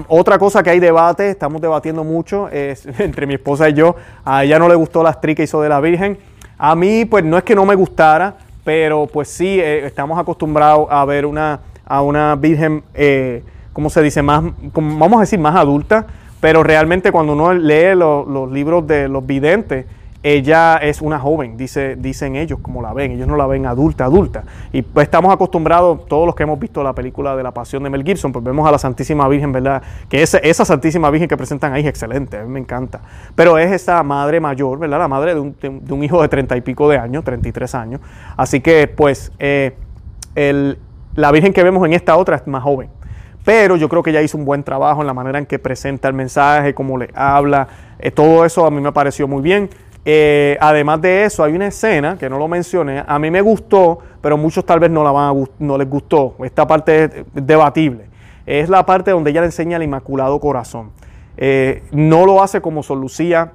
[0.08, 4.44] otra cosa que hay debate, estamos debatiendo mucho, es entre mi esposa y yo, a
[4.44, 6.20] ella no le gustó la actriz que hizo de la Virgen.
[6.60, 10.86] A mí pues no es que no me gustara, pero pues sí, eh, estamos acostumbrados
[10.92, 14.22] a ver una a una virgen, eh, ¿cómo se dice?
[14.22, 16.08] Más, vamos a decir, más adulta,
[16.40, 19.86] pero realmente cuando uno lee los libros de los videntes,
[20.26, 24.06] ella es una joven, dice, dicen ellos como la ven, ellos no la ven adulta,
[24.06, 24.44] adulta.
[24.74, 27.92] Y pues estamos acostumbrados, todos los que hemos visto la película de la Pasión de
[27.92, 29.84] Mel Gibson, pues vemos a la Santísima Virgen, ¿verdad?
[30.10, 33.02] Que esa, esa Santísima Virgen que presentan ahí es excelente, a mí me encanta.
[33.36, 34.98] Pero es esa madre mayor, ¿verdad?
[34.98, 38.02] La madre de un, de un hijo de treinta y pico de años, 33 años.
[38.36, 39.78] Así que pues eh,
[40.34, 40.80] el,
[41.16, 42.90] la Virgen que vemos en esta otra es más joven.
[43.46, 46.08] Pero yo creo que ella hizo un buen trabajo en la manera en que presenta
[46.08, 47.68] el mensaje, cómo le habla.
[48.00, 49.70] Eh, todo eso a mí me pareció muy bien.
[50.04, 53.04] Eh, además de eso, hay una escena que no lo mencioné.
[53.06, 56.36] A mí me gustó, pero muchos tal vez no, la van a no les gustó.
[56.44, 58.08] Esta parte es debatible.
[58.48, 60.92] Es la parte donde ella le enseña el Inmaculado Corazón.
[61.38, 63.54] Eh, no lo hace como Sol Lucía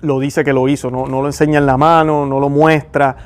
[0.00, 0.92] lo dice que lo hizo.
[0.92, 3.16] No, no lo enseña en la mano, no lo muestra,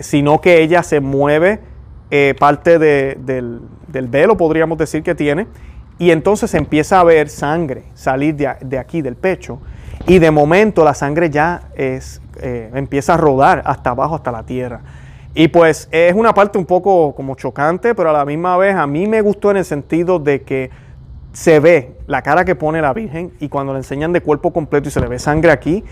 [0.00, 1.60] sino que ella se mueve
[2.14, 5.46] eh, parte del, velo, podríamos decir que tiene,
[5.98, 9.60] y entonces empieza a ver sangre salir de, aquí, del pecho,
[10.06, 14.42] y de momento la sangre ya es, eh, empieza a rodar hasta abajo, hasta la
[14.42, 14.82] tierra.
[15.34, 18.86] Y pues es una parte un poco como chocante, pero a la misma vez a
[18.86, 20.68] mí me gustó en el sentido de que
[21.32, 24.90] se ve la cara que pone la Virgen y cuando le enseñan de cuerpo completo
[24.90, 25.82] y se le ve sangre aquí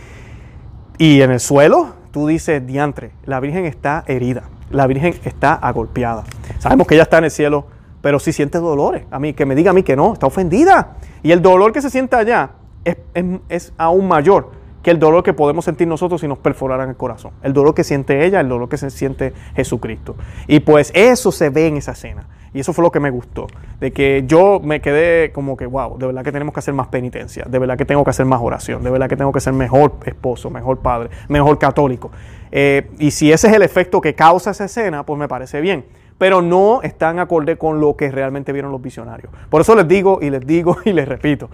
[0.98, 6.24] y en el suelo, tú dices, diantre, la Virgen está herida la Virgen está agolpeada.
[6.58, 7.66] Sabemos que ella está en el cielo,
[8.00, 9.04] pero si siente dolores.
[9.10, 10.96] A mí, que me diga a mí que no, está ofendida.
[11.22, 12.50] Y el dolor que se siente allá
[12.84, 14.52] es, aún mayor
[14.82, 17.32] que el dolor que podemos sentir nosotros si nos perforaran el corazón.
[17.42, 20.16] El dolor que siente ella, el dolor que se siente Jesucristo.
[20.46, 22.26] Y pues eso se ve en esa escena.
[22.54, 23.46] Y eso fue lo que me gustó.
[23.78, 26.88] De que yo me quedé como que, wow, de verdad que tenemos que hacer más
[26.88, 27.44] penitencia.
[27.46, 28.82] De verdad que tengo que hacer más oración.
[28.82, 32.10] De verdad que tengo que ser mejor esposo, mejor padre, mejor católico.
[32.52, 35.84] Eh, y si ese es el efecto que causa esa escena, pues me parece bien.
[36.18, 39.32] Pero no están acorde con lo que realmente vieron los visionarios.
[39.48, 41.50] Por eso les digo y les digo y les repito.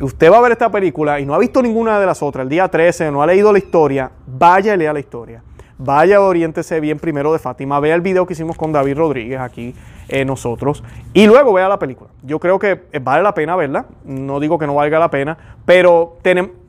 [0.00, 2.48] Usted va a ver esta película y no ha visto ninguna de las otras, el
[2.48, 5.42] día 13, no ha leído la historia, vaya y lea la historia
[5.78, 9.74] vaya, oriéntese bien primero de Fátima, vea el video que hicimos con David Rodríguez aquí
[10.08, 12.10] eh, nosotros y luego vea la película.
[12.22, 15.36] Yo creo que eh, vale la pena verla, no digo que no valga la pena,
[15.64, 16.18] pero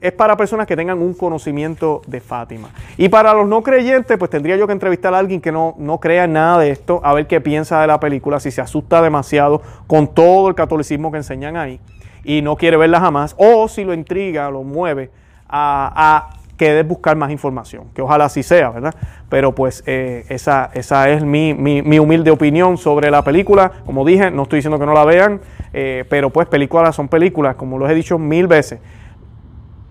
[0.02, 2.70] es para personas que tengan un conocimiento de Fátima.
[2.98, 6.00] Y para los no creyentes, pues tendría yo que entrevistar a alguien que no, no
[6.00, 9.62] crea nada de esto, a ver qué piensa de la película, si se asusta demasiado
[9.88, 11.80] con todo el catolicismo que enseñan ahí
[12.24, 15.12] y no quiere verla jamás, o si lo intriga, lo mueve
[15.48, 18.96] a que buscar más información, que ojalá así sea, ¿verdad?
[19.30, 23.72] Pero pues eh, esa, esa es mi, mi, humilde opinión sobre la película.
[23.86, 25.42] Como dije, no estoy diciendo que no la vean,
[25.74, 28.80] eh, pero pues películas son películas, como lo he dicho mil veces.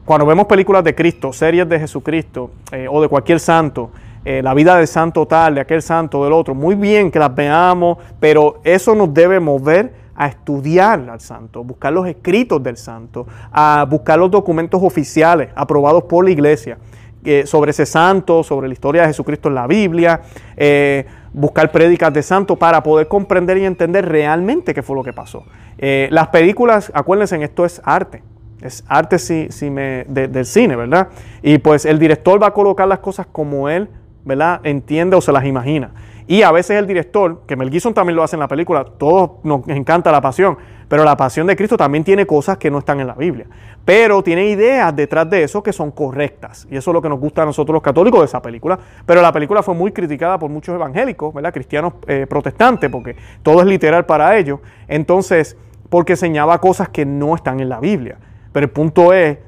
[0.05, 3.91] Cuando vemos películas de Cristo, series de Jesucristo eh, o de cualquier santo,
[4.25, 7.99] la vida del santo tal, de aquel santo, del otro, muy bien que las veamos,
[8.21, 13.87] pero eso nos debe mover a estudiar al santo, buscar los escritos del santo, a
[13.89, 16.79] buscar los documentos oficiales aprobados por la iglesia
[17.25, 20.21] eh, sobre ese santo, sobre la historia de Jesucristo en la Biblia,
[20.59, 25.15] eh, buscar prédicas de santo para poder comprender y entender realmente qué fue lo que
[25.15, 25.45] pasó.
[25.79, 28.23] Eh, las películas, acuérdense, esto es arte.
[28.61, 31.09] Es arte si, si me, del cine, ¿verdad?
[31.43, 33.89] Y pues el director va a colocar las cosas como él,
[34.25, 34.61] ¿verdad?
[34.62, 35.93] Entiende o se las imagina.
[36.27, 39.33] Y a veces el director, que Mel Gibson también lo hace en la película, todos
[39.43, 40.57] nos encanta la pasión,
[40.89, 43.47] pero la pasión de Cristo también tiene cosas que no están en la Biblia.
[43.85, 46.66] Pero tiene ideas detrás de eso que son correctas.
[46.70, 48.79] Y eso es lo que nos gusta a nosotros los católicos de esa película.
[49.05, 51.53] Pero la película fue muy criticada por muchos evangélicos, ¿verdad?
[51.53, 54.61] Cristianos eh, protestantes, porque todo es literal para ellos.
[54.89, 55.59] Entonces,
[55.91, 58.18] porque enseñaba cosas que no están en la Biblia.
[58.53, 59.39] Pero el punto es,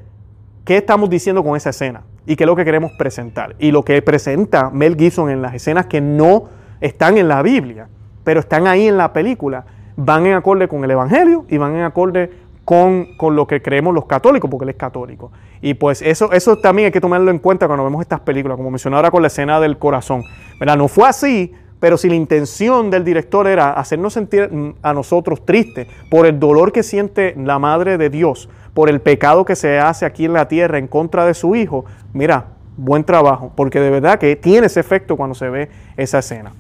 [0.65, 2.03] ¿qué estamos diciendo con esa escena?
[2.27, 3.57] ¿Y qué es lo que queremos presentar?
[3.59, 6.49] Y lo que presenta Mel Gibson en las escenas que no
[6.81, 7.89] están en la Biblia,
[8.25, 9.65] pero están ahí en la película,
[9.97, 12.31] van en acorde con el Evangelio y van en acorde
[12.67, 15.31] con, lo que creemos los católicos, porque él es católico.
[15.63, 18.71] Y pues eso, eso también hay que tomarlo en cuenta cuando vemos estas películas, como
[18.71, 20.25] mencioné ahora con la escena del corazón.
[20.59, 20.77] ¿verdad?
[20.77, 25.87] No fue así, pero si la intención del director era hacernos sentir a nosotros tristes
[26.11, 30.05] por el dolor que siente la Madre de Dios, por el pecado que se hace
[30.05, 32.47] aquí en la tierra en contra de su Hijo, mira,
[32.77, 36.53] buen trabajo, porque de verdad que tiene ese efecto cuando se ve esa escena.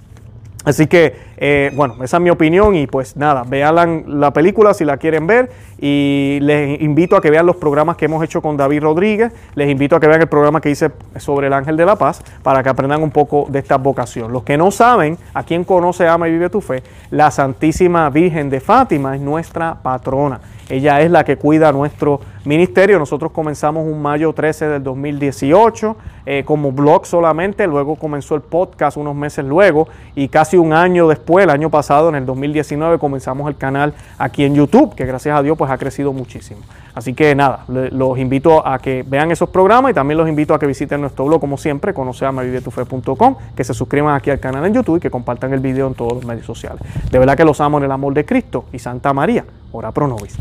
[0.66, 4.84] Así que, eh, bueno, esa es mi opinión y pues nada, vean la, película si
[4.84, 5.48] la quieren ver
[5.78, 9.70] y les invito a que vean los programas que hemos hecho con David Rodríguez, les
[9.70, 12.64] invito a que vean el programa que hice sobre el ángel de la paz para
[12.64, 14.32] que aprendan un poco de esta vocación.
[14.32, 18.50] Los que no saben, a quien conoce, ama y vive tu fe, la Santísima Virgen
[18.50, 20.40] de Fátima es nuestra patrona.
[20.68, 22.98] Ella es la que cuida nuestro ministerio.
[22.98, 28.96] Nosotros comenzamos un mayo 13 del 2018 eh, como blog solamente, luego comenzó el podcast
[28.96, 33.48] unos meses luego y casi un año después, el año pasado, en el 2019, comenzamos
[33.48, 36.60] el canal aquí en YouTube, que gracias a Dios pues ha crecido muchísimo.
[36.94, 40.58] Así que nada, los invito a que vean esos programas y también los invito a
[40.58, 44.96] que visiten nuestro blog como siempre, conoceamavivetufe.com, que se suscriban aquí al canal en YouTube
[44.96, 46.82] y que compartan el video en todos los medios sociales.
[47.10, 50.08] De verdad que los amo en el amor de Cristo y Santa María, ora pro
[50.08, 50.38] nobis.